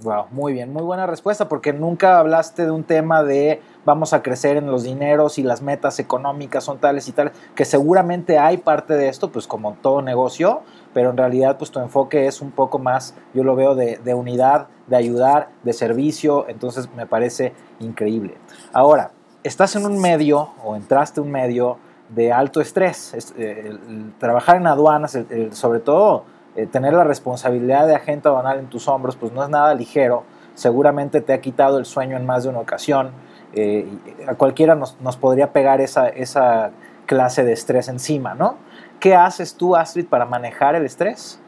Wow, 0.00 0.26
muy 0.30 0.52
bien, 0.52 0.72
muy 0.72 0.82
buena 0.82 1.08
respuesta, 1.08 1.48
porque 1.48 1.72
nunca 1.72 2.20
hablaste 2.20 2.64
de 2.64 2.70
un 2.70 2.84
tema 2.84 3.24
de 3.24 3.60
vamos 3.84 4.12
a 4.12 4.22
crecer 4.22 4.56
en 4.56 4.70
los 4.70 4.84
dineros 4.84 5.38
y 5.38 5.42
las 5.42 5.60
metas 5.60 5.98
económicas 5.98 6.62
son 6.62 6.78
tales 6.78 7.08
y 7.08 7.12
tales, 7.12 7.32
que 7.56 7.64
seguramente 7.64 8.38
hay 8.38 8.58
parte 8.58 8.94
de 8.94 9.08
esto, 9.08 9.32
pues 9.32 9.48
como 9.48 9.72
todo 9.72 10.00
negocio, 10.00 10.62
pero 10.94 11.10
en 11.10 11.16
realidad 11.16 11.58
pues 11.58 11.72
tu 11.72 11.80
enfoque 11.80 12.28
es 12.28 12.40
un 12.40 12.52
poco 12.52 12.78
más, 12.78 13.16
yo 13.34 13.42
lo 13.42 13.56
veo 13.56 13.74
de, 13.74 14.14
unidad, 14.14 14.68
de 14.86 14.94
ayudar, 14.94 15.48
de 15.64 15.72
servicio, 15.72 16.46
entonces 16.48 16.88
me 16.94 17.06
parece 17.06 17.52
increíble. 17.80 18.36
Ahora, 18.72 19.10
estás 19.42 19.74
en 19.74 19.84
un 19.84 20.00
medio 20.00 20.50
o 20.62 20.76
entraste 20.76 21.18
en 21.18 21.26
un 21.26 21.32
medio 21.32 21.78
de 22.08 22.32
alto 22.32 22.60
estrés, 22.60 23.32
eh, 23.36 23.76
trabajar 24.20 24.58
en 24.58 24.68
aduanas, 24.68 25.18
sobre 25.50 25.80
todo 25.80 26.37
eh, 26.58 26.66
tener 26.66 26.92
la 26.92 27.04
responsabilidad 27.04 27.86
de 27.86 27.94
agente 27.94 28.26
aduanal 28.26 28.58
en 28.58 28.66
tus 28.66 28.88
hombros, 28.88 29.14
pues 29.14 29.30
no 29.30 29.44
es 29.44 29.48
nada 29.48 29.72
ligero, 29.74 30.24
seguramente 30.54 31.20
te 31.20 31.32
ha 31.32 31.40
quitado 31.40 31.78
el 31.78 31.84
sueño 31.84 32.16
en 32.16 32.26
más 32.26 32.42
de 32.42 32.48
una 32.48 32.58
ocasión, 32.58 33.12
eh, 33.52 33.86
a 34.26 34.34
cualquiera 34.34 34.74
nos, 34.74 35.00
nos 35.00 35.16
podría 35.16 35.52
pegar 35.52 35.80
esa, 35.80 36.08
esa 36.08 36.72
clase 37.06 37.44
de 37.44 37.52
estrés 37.52 37.86
encima, 37.86 38.34
¿no? 38.34 38.58
¿Qué 38.98 39.14
haces 39.14 39.56
tú, 39.56 39.76
Astrid, 39.76 40.06
para 40.06 40.24
manejar 40.24 40.74
el 40.74 40.84
estrés? 40.84 41.40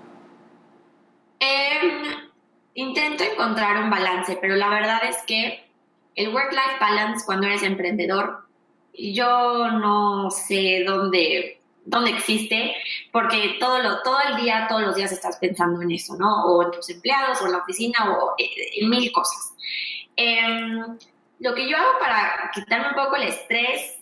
Em, 1.40 2.30
intento 2.74 3.24
encontrar 3.24 3.82
un 3.82 3.90
balance, 3.90 4.38
pero 4.40 4.54
la 4.54 4.68
verdad 4.68 5.00
es 5.08 5.16
que 5.26 5.68
el 6.14 6.32
work-life 6.32 6.78
balance 6.80 7.26
cuando 7.26 7.48
eres 7.48 7.64
emprendedor, 7.64 8.46
yo 8.94 9.72
no 9.72 10.30
sé 10.30 10.84
dónde, 10.86 11.59
dónde 11.84 12.10
existe, 12.10 12.74
porque 13.12 13.56
todo, 13.58 13.82
lo, 13.82 14.02
todo 14.02 14.18
el 14.28 14.36
día, 14.36 14.66
todos 14.68 14.82
los 14.82 14.94
días 14.94 15.12
estás 15.12 15.36
pensando 15.38 15.82
en 15.82 15.90
eso, 15.90 16.16
¿no? 16.16 16.44
O 16.44 16.62
en 16.62 16.70
tus 16.70 16.88
empleados, 16.90 17.40
o 17.42 17.46
en 17.46 17.52
la 17.52 17.58
oficina, 17.58 18.10
o 18.12 18.34
en, 18.38 18.90
mil 18.90 19.10
cosas. 19.12 19.54
Em, 20.16 20.98
lo 21.38 21.54
que 21.54 21.68
yo 21.68 21.76
hago 21.76 21.98
para 21.98 22.50
quitarme 22.54 22.88
un 22.88 22.94
poco 22.94 23.16
el 23.16 23.24
estrés 23.24 24.00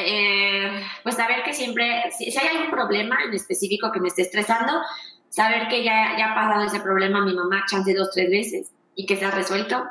eh, 0.00 0.80
pues 1.02 1.16
saber 1.16 1.42
que 1.42 1.52
siempre, 1.52 2.10
si, 2.16 2.36
hay 2.38 2.56
algún 2.56 2.70
problema 2.70 3.18
en 3.24 3.34
específico 3.34 3.90
que 3.90 3.98
me 3.98 4.08
esté 4.08 4.22
estresando, 4.22 4.80
saber 5.28 5.66
que 5.68 5.82
ya, 5.82 6.16
ya 6.16 6.32
ha 6.32 6.34
pasado 6.36 6.64
ese 6.64 6.80
problema 6.80 7.18
a 7.18 7.24
mi 7.24 7.34
mamá 7.34 7.64
chance 7.68 7.92
dos, 7.94 8.10
tres 8.12 8.30
veces 8.30 8.72
y 8.94 9.06
que 9.06 9.16
se 9.16 9.24
ha 9.24 9.30
resuelto. 9.32 9.84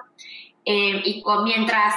Eh, 0.64 1.02
y 1.04 1.24
mientras 1.44 1.96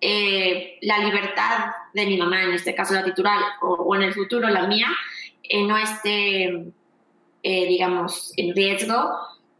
eh, 0.00 0.78
la 0.82 0.98
libertad 0.98 1.70
de 1.94 2.06
mi 2.06 2.16
mamá, 2.16 2.42
en 2.42 2.52
este 2.52 2.74
caso 2.74 2.94
la 2.94 3.04
titular, 3.04 3.38
o, 3.62 3.94
en 3.94 4.02
el 4.02 4.14
futuro 4.14 4.48
la 4.48 4.66
mía, 4.66 4.88
no 5.66 5.78
esté, 5.78 6.72
digamos, 7.42 8.32
en 8.36 8.54
riesgo, 8.54 9.10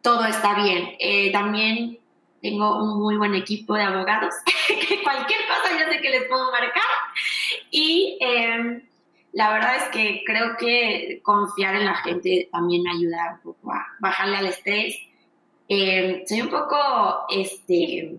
todo 0.03 0.25
está 0.25 0.63
bien. 0.63 1.33
también 1.33 1.99
tengo 2.43 2.83
un 2.83 3.01
muy 3.01 3.17
buen 3.17 3.35
equipo 3.35 3.75
de 3.75 3.83
abogados, 3.83 4.35
que 4.69 5.03
cualquier 5.03 5.41
cosa 5.47 5.79
yo 5.79 5.93
sé 5.93 6.01
que 6.01 6.11
les 6.11 6.29
puedo 6.29 6.51
marcar. 6.51 6.83
Y 7.71 8.19
em, 8.21 8.83
la 9.33 9.53
verdad 9.53 9.77
es 9.77 9.85
que 9.89 10.23
creo 10.25 10.57
que 10.57 11.21
confiar 11.23 11.75
en 11.77 11.87
la 11.87 11.97
gente 11.97 12.49
también 12.53 12.87
ayuda 12.87 13.41
un 13.45 13.53
poco 13.53 13.73
a 13.73 13.87
bajarle 13.99 14.37
al 14.37 14.47
estrés. 14.47 14.97
Eh, 15.69 16.25
soy 16.27 16.43
un 16.43 16.49
poco 16.49 17.27
este, 17.29 18.17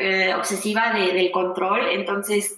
eh, 0.00 0.34
obsesiva 0.34 0.92
del 0.92 1.30
control, 1.30 1.88
entonces 1.90 2.56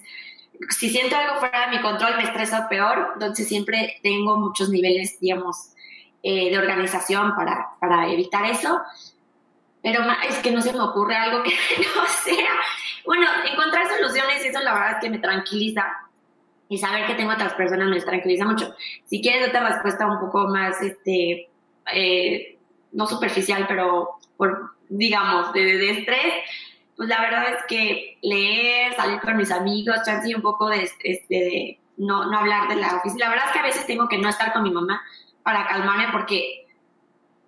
si 0.69 0.89
siento 0.89 1.15
algo 1.15 1.35
fuera 1.39 1.67
de 1.67 1.77
mi 1.77 1.81
control 1.81 2.15
me 2.17 2.23
estresa 2.23 2.67
peor, 2.69 3.11
entonces 3.13 3.47
siempre 3.47 3.97
tengo 4.01 4.37
muchos 4.37 4.69
niveles, 4.69 5.19
digamos, 5.19 5.73
eh, 6.21 6.49
de 6.49 6.57
organización 6.57 7.35
para, 7.35 7.71
para 7.79 8.09
evitar 8.09 8.45
eso. 8.45 8.81
Pero 9.81 10.01
es 10.29 10.37
que 10.37 10.51
no 10.51 10.61
se 10.61 10.71
me 10.71 10.79
ocurre 10.79 11.15
algo 11.15 11.43
que 11.43 11.49
no 11.95 12.05
sea. 12.23 12.51
Bueno, 13.05 13.27
encontrar 13.51 13.87
soluciones, 13.89 14.45
eso 14.45 14.61
la 14.61 14.73
verdad 14.73 14.91
es 14.93 14.97
que 15.01 15.09
me 15.09 15.19
tranquiliza 15.19 15.85
y 16.69 16.77
saber 16.77 17.05
que 17.05 17.15
tengo 17.15 17.33
otras 17.33 17.53
personas 17.53 17.89
me 17.89 17.99
tranquiliza 17.99 18.45
mucho. 18.45 18.73
Si 19.05 19.21
quieres 19.21 19.49
otra 19.49 19.67
respuesta 19.67 20.07
un 20.07 20.19
poco 20.19 20.47
más, 20.47 20.81
este, 20.81 21.49
eh, 21.93 22.57
no 22.93 23.05
superficial, 23.05 23.65
pero 23.67 24.11
por, 24.37 24.75
digamos, 24.87 25.51
de, 25.51 25.77
de, 25.77 25.89
estrés, 25.91 26.33
pues 26.95 27.09
la 27.09 27.21
verdad 27.21 27.45
es 27.53 27.63
que 27.67 28.17
leer, 28.21 28.95
salir 28.95 29.19
con 29.19 29.37
mis 29.37 29.51
amigos, 29.51 29.97
chance 30.05 30.35
un 30.35 30.41
poco 30.41 30.69
de, 30.69 30.83
este, 30.83 31.35
de 31.35 31.79
no, 31.97 32.29
no 32.29 32.39
hablar 32.39 32.67
de 32.69 32.75
la 32.75 32.97
oficina. 32.97 33.25
La 33.25 33.29
verdad 33.29 33.45
es 33.47 33.53
que 33.53 33.59
a 33.59 33.63
veces 33.63 33.87
tengo 33.87 34.07
que 34.07 34.17
no 34.17 34.29
estar 34.29 34.53
con 34.53 34.63
mi 34.63 34.71
mamá 34.71 35.01
para 35.43 35.67
calmarme 35.67 36.07
porque 36.11 36.65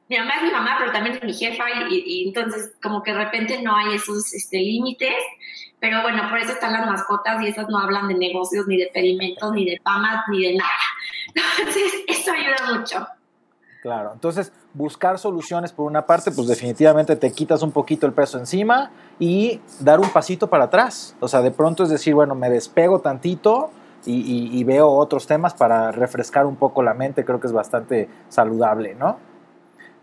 mi 0.09 0.17
mamá 0.17 0.35
es 0.35 0.43
mi 0.43 0.51
mamá, 0.51 0.75
pero 0.79 0.91
también 0.91 1.15
es 1.15 1.23
mi 1.23 1.33
jefa 1.33 1.63
y, 1.89 2.03
y 2.05 2.27
entonces 2.27 2.73
como 2.81 3.01
que 3.01 3.11
de 3.11 3.23
repente 3.23 3.61
no 3.61 3.75
hay 3.75 3.95
esos 3.95 4.33
este, 4.33 4.57
límites 4.57 5.15
pero 5.85 6.01
bueno, 6.01 6.27
por 6.29 6.39
eso 6.39 6.51
están 6.51 6.73
las 6.73 6.87
mascotas 6.87 7.39
y 7.43 7.49
esas 7.49 7.69
no 7.69 7.77
hablan 7.77 8.07
de 8.07 8.15
negocios, 8.15 8.65
ni 8.67 8.75
de 8.77 8.89
pedimentos, 8.91 9.51
ni 9.51 9.65
de 9.65 9.79
pamas, 9.83 10.23
ni 10.29 10.41
de 10.41 10.55
nada. 10.55 10.71
Entonces, 11.59 11.93
eso 12.07 12.31
ayuda 12.31 12.73
mucho. 12.73 13.07
Claro, 13.85 14.13
entonces 14.13 14.51
buscar 14.73 15.19
soluciones 15.19 15.71
por 15.71 15.85
una 15.85 16.07
parte, 16.07 16.31
pues 16.31 16.47
definitivamente 16.47 17.15
te 17.17 17.31
quitas 17.31 17.61
un 17.61 17.71
poquito 17.71 18.07
el 18.07 18.13
peso 18.13 18.39
encima 18.39 18.89
y 19.19 19.61
dar 19.79 19.99
un 19.99 20.09
pasito 20.09 20.47
para 20.47 20.63
atrás. 20.63 21.15
O 21.19 21.27
sea, 21.27 21.43
de 21.43 21.51
pronto 21.51 21.83
es 21.83 21.89
decir, 21.89 22.15
bueno, 22.15 22.33
me 22.33 22.49
despego 22.49 23.01
tantito 23.01 23.69
y, 24.07 24.49
y 24.59 24.63
veo 24.63 24.89
otros 24.89 25.27
temas 25.27 25.53
para 25.53 25.91
refrescar 25.91 26.47
un 26.47 26.55
poco 26.55 26.81
la 26.81 26.95
mente, 26.95 27.23
creo 27.23 27.39
que 27.39 27.45
es 27.45 27.53
bastante 27.53 28.09
saludable, 28.27 28.95
¿no? 28.95 29.17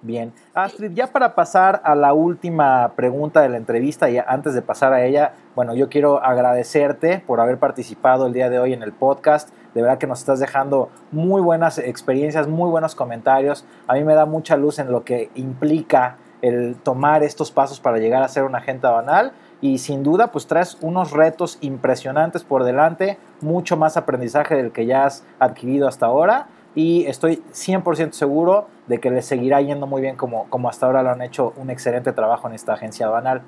Bien, 0.05 0.33
Astrid, 0.53 0.91
ya 0.95 1.07
para 1.07 1.37
pasar 1.37 1.81
a 1.85 1.95
la 1.95 2.13
última 2.13 2.91
pregunta 2.97 3.41
de 3.41 3.49
la 3.49 3.57
entrevista 3.57 4.11
y 4.11 4.19
antes 4.19 4.53
de 4.53 4.61
pasar 4.61 4.93
a 4.93 5.05
ella, 5.05 5.35
bueno, 5.55 5.77
yo 5.77 5.89
quiero 5.89 6.21
agradecerte 6.25 7.23
por 7.25 7.39
haber 7.39 7.59
participado 7.59 8.27
el 8.27 8.33
día 8.33 8.51
de 8.51 8.59
hoy 8.59 8.73
en 8.73 8.83
el 8.83 8.91
podcast. 8.91 9.51
De 9.75 9.81
verdad 9.81 9.99
que 9.99 10.09
nos 10.09 10.19
estás 10.19 10.41
dejando 10.41 10.89
muy 11.13 11.41
buenas 11.41 11.79
experiencias, 11.79 12.49
muy 12.49 12.69
buenos 12.69 12.97
comentarios. 12.97 13.65
A 13.87 13.95
mí 13.95 14.03
me 14.03 14.15
da 14.15 14.27
mucha 14.27 14.57
luz 14.57 14.81
en 14.81 14.91
lo 14.91 15.05
que 15.05 15.31
implica 15.37 16.17
el 16.41 16.75
tomar 16.83 17.23
estos 17.23 17.53
pasos 17.53 17.79
para 17.79 17.99
llegar 17.99 18.25
a 18.25 18.29
ser 18.29 18.43
un 18.43 18.57
agente 18.57 18.89
banal 18.89 19.31
y 19.61 19.79
sin 19.79 20.03
duda 20.03 20.33
pues 20.33 20.49
traes 20.49 20.77
unos 20.81 21.13
retos 21.13 21.59
impresionantes 21.61 22.43
por 22.43 22.65
delante, 22.65 23.19
mucho 23.41 23.77
más 23.77 23.97
aprendizaje 23.97 24.57
del 24.57 24.73
que 24.73 24.85
ya 24.85 25.05
has 25.05 25.25
adquirido 25.39 25.87
hasta 25.87 26.07
ahora 26.07 26.49
y 26.75 27.05
estoy 27.07 27.43
100% 27.53 28.13
seguro 28.13 28.69
de 28.87 28.99
que 28.99 29.11
les 29.11 29.27
seguirá 29.27 29.61
yendo 29.61 29.87
muy 29.87 30.01
bien 30.01 30.17
como, 30.17 30.49
como 30.49 30.69
hasta 30.69 30.87
ahora 30.87 31.03
lo 31.03 31.11
han 31.11 31.23
hecho 31.23 31.53
un 31.57 31.71
excelente 31.71 32.13
trabajo 32.13 32.49
en 32.49 32.55
esta 32.55 32.73
agencia 32.75 33.09
banal. 33.09 33.43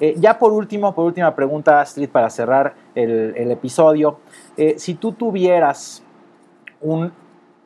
Eh, 0.00 0.14
ya 0.16 0.38
por 0.38 0.52
último, 0.52 0.94
por 0.94 1.04
última 1.04 1.34
pregunta, 1.34 1.80
Astrid, 1.80 2.08
para 2.08 2.30
cerrar 2.30 2.74
el, 2.94 3.34
el 3.36 3.50
episodio, 3.50 4.18
eh, 4.56 4.76
si 4.78 4.94
tú 4.94 5.12
tuvieras 5.12 6.02
un 6.80 7.12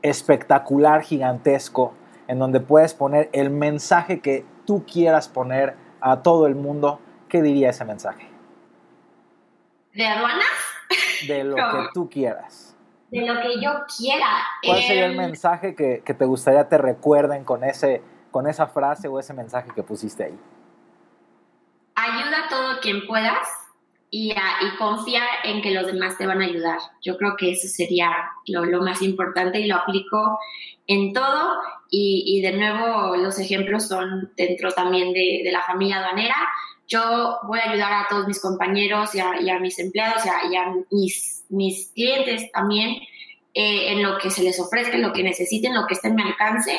espectacular 0.03 1.03
gigantesco 1.03 1.95
en 2.27 2.39
donde 2.39 2.61
puedes 2.61 2.93
poner 2.93 3.31
el 3.33 3.51
mensaje 3.51 4.21
que 4.21 4.45
tú 4.67 4.85
quieras 4.85 5.29
poner 5.29 5.77
a 6.01 6.23
todo 6.23 6.47
el 6.47 6.57
mundo, 6.57 7.01
¿qué 7.29 7.41
diría 7.41 7.71
ese 7.71 7.85
mensaje? 7.85 8.29
¿De 9.95 10.07
aduanas? 10.07 10.45
De 11.29 11.45
lo 11.45 11.55
que 11.57 11.89
tú 11.95 12.11
quieras 12.11 12.64
de 13.21 13.27
lo 13.27 13.41
que 13.41 13.61
yo 13.61 13.71
quiera. 13.97 14.27
¿Cuál 14.63 14.83
sería 14.83 15.07
el 15.07 15.13
em, 15.13 15.17
mensaje 15.19 15.77
que, 15.77 16.03
que, 16.05 16.15
te 16.15 16.25
gustaría 16.25 16.69
te 16.69 16.79
recuerden 16.79 17.45
con, 17.45 17.63
ese, 17.63 18.03
con 18.33 18.49
esa 18.49 18.67
frase 18.67 19.07
o 19.07 19.21
ese 19.21 19.33
mensaje 19.35 19.71
que 19.73 19.85
pusiste 19.85 20.25
ahí? 20.25 20.39
Ayuda 21.95 22.47
a 22.47 22.49
todo 22.49 22.81
quien 22.81 23.07
puedas 23.07 23.47
y, 24.11 24.33
y 24.33 24.77
confía 24.79 25.23
en 25.45 25.63
que 25.63 25.71
los 25.71 25.87
demás 25.87 26.19
te 26.19 26.27
van 26.27 26.43
a 26.43 26.45
ayudar. 26.45 26.79
Yo 27.03 27.17
creo 27.17 27.37
que 27.39 27.53
eso 27.53 27.69
sería 27.69 28.11
lo, 28.49 28.65
lo 28.65 28.83
más 28.83 29.01
importante 29.01 29.61
y 29.61 29.69
lo 29.69 29.77
aplico 29.77 30.41
en 30.89 31.13
todo. 31.13 31.61
Y, 31.91 32.25
y, 32.27 32.43
de 32.43 32.53
nuevo, 32.59 33.17
los 33.17 33.39
ejemplos 33.39 33.87
son 33.87 34.33
dentro 34.37 34.73
también 34.73 35.13
de, 35.13 35.43
de 35.45 35.53
la 35.53 35.63
familia 35.63 35.99
aduanera 35.99 36.35
yo 36.87 37.39
voy 37.45 37.59
a 37.61 37.71
ayudar 37.71 37.93
a 37.93 38.07
todos 38.09 38.27
mis 38.27 38.41
compañeros 38.41 39.15
y 39.15 39.21
a, 39.21 39.59
mis 39.59 39.79
empleados 39.79 40.23
y 40.51 40.57
a, 40.57 40.73
mis, 40.91 41.45
mis, 41.49 41.91
clientes 41.95 42.51
también 42.53 42.97
eh, 43.55 43.93
en 43.93 44.03
lo 44.03 44.19
que 44.19 44.31
se 44.31 44.43
les 44.43 44.59
ofrezca, 44.61 44.97
lo 44.99 45.13
que 45.13 45.23
necesiten, 45.23 45.75
lo 45.75 45.87
que 45.87 45.95
esté 45.95 46.09
en 46.09 46.17
mi 46.17 46.23
alcance. 46.23 46.79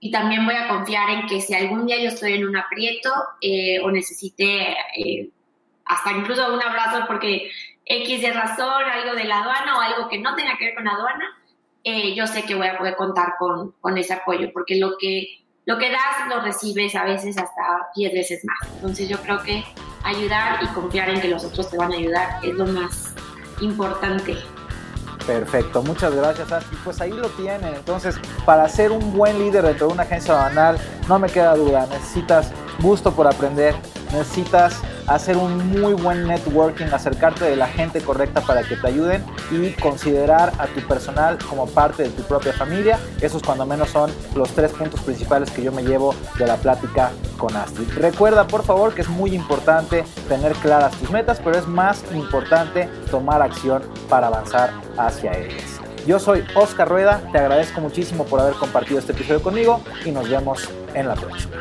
Y 0.00 0.10
también 0.10 0.44
voy 0.44 0.54
a 0.54 0.68
confiar 0.68 1.10
en 1.10 1.26
que 1.26 1.40
si 1.40 1.54
algún 1.54 1.86
día 1.86 1.98
yo 1.98 2.08
estoy 2.08 2.34
en 2.34 2.46
un 2.46 2.56
aprieto 2.56 3.10
eh, 3.40 3.80
o 3.80 3.90
necesite 3.90 4.76
eh, 4.96 5.30
hasta 5.84 6.12
incluso 6.12 6.52
un 6.52 6.62
abrazo 6.62 7.04
porque 7.06 7.50
X 7.84 8.20
de 8.20 8.32
razón, 8.32 8.84
algo 8.84 9.14
de 9.14 9.24
la 9.24 9.42
aduana 9.42 9.78
o 9.78 9.80
algo 9.80 10.08
que 10.08 10.18
no 10.18 10.34
tenga 10.34 10.56
que 10.58 10.66
ver 10.66 10.74
con 10.74 10.84
la 10.84 10.92
aduana, 10.92 11.24
yo 12.16 12.26
sé 12.26 12.42
que 12.42 12.56
voy 12.56 12.66
a 12.66 12.76
poder 12.76 12.96
contar 12.96 13.34
con, 13.38 13.70
con 13.80 13.96
ese 13.96 14.12
apoyo 14.12 14.50
porque 14.52 14.74
lo 14.74 14.98
que 14.98 15.45
lo 15.66 15.78
que 15.78 15.90
das 15.90 16.28
lo 16.28 16.40
recibes 16.42 16.94
a 16.94 17.04
veces 17.04 17.36
hasta 17.36 17.90
10 17.96 18.12
veces 18.14 18.44
más. 18.44 18.72
Entonces 18.76 19.08
yo 19.08 19.20
creo 19.20 19.42
que 19.42 19.64
ayudar 20.04 20.62
y 20.62 20.66
confiar 20.68 21.10
en 21.10 21.20
que 21.20 21.28
los 21.28 21.44
otros 21.44 21.68
te 21.68 21.76
van 21.76 21.92
a 21.92 21.96
ayudar 21.96 22.38
es 22.44 22.54
lo 22.54 22.66
más 22.66 23.12
importante. 23.60 24.36
Perfecto, 25.26 25.82
muchas 25.82 26.14
gracias 26.14 26.52
Ashley. 26.52 26.78
Pues 26.84 27.00
ahí 27.00 27.10
lo 27.10 27.28
tienen. 27.30 27.74
Entonces, 27.74 28.16
para 28.44 28.68
ser 28.68 28.92
un 28.92 29.12
buen 29.12 29.40
líder 29.40 29.64
dentro 29.64 29.88
de 29.88 29.94
una 29.94 30.04
agencia 30.04 30.34
banal, 30.34 30.78
no 31.08 31.18
me 31.18 31.28
queda 31.28 31.56
duda, 31.56 31.86
necesitas 31.90 32.52
gusto 32.78 33.12
por 33.12 33.26
aprender, 33.26 33.74
necesitas 34.12 34.80
hacer 35.06 35.36
un 35.36 35.70
muy 35.70 35.94
buen 35.94 36.26
networking, 36.26 36.86
acercarte 36.86 37.44
de 37.44 37.56
la 37.56 37.66
gente 37.66 38.00
correcta 38.00 38.40
para 38.40 38.62
que 38.62 38.76
te 38.76 38.86
ayuden 38.86 39.24
y 39.50 39.70
considerar 39.72 40.52
a 40.58 40.66
tu 40.66 40.80
personal 40.86 41.38
como 41.48 41.66
parte 41.66 42.04
de 42.04 42.10
tu 42.10 42.22
propia 42.22 42.52
familia. 42.52 42.98
Esos 43.20 43.42
cuando 43.42 43.66
menos 43.66 43.90
son 43.90 44.10
los 44.34 44.50
tres 44.50 44.72
puntos 44.72 45.00
principales 45.00 45.50
que 45.50 45.62
yo 45.62 45.72
me 45.72 45.82
llevo 45.82 46.14
de 46.38 46.46
la 46.46 46.56
plática 46.56 47.10
con 47.36 47.56
Astrid. 47.56 47.88
Recuerda 47.96 48.46
por 48.46 48.64
favor 48.64 48.94
que 48.94 49.02
es 49.02 49.08
muy 49.08 49.34
importante 49.34 50.04
tener 50.28 50.52
claras 50.54 50.94
tus 50.96 51.10
metas, 51.10 51.40
pero 51.42 51.58
es 51.58 51.66
más 51.66 52.04
importante 52.12 52.88
tomar 53.10 53.42
acción 53.42 53.82
para 54.08 54.26
avanzar 54.28 54.72
hacia 54.96 55.32
ellas. 55.32 55.80
Yo 56.06 56.20
soy 56.20 56.44
Oscar 56.54 56.88
Rueda, 56.88 57.20
te 57.32 57.38
agradezco 57.38 57.80
muchísimo 57.80 58.24
por 58.24 58.40
haber 58.40 58.54
compartido 58.54 59.00
este 59.00 59.12
episodio 59.12 59.42
conmigo 59.42 59.80
y 60.04 60.12
nos 60.12 60.28
vemos 60.30 60.68
en 60.94 61.08
la 61.08 61.14
próxima. 61.14 61.56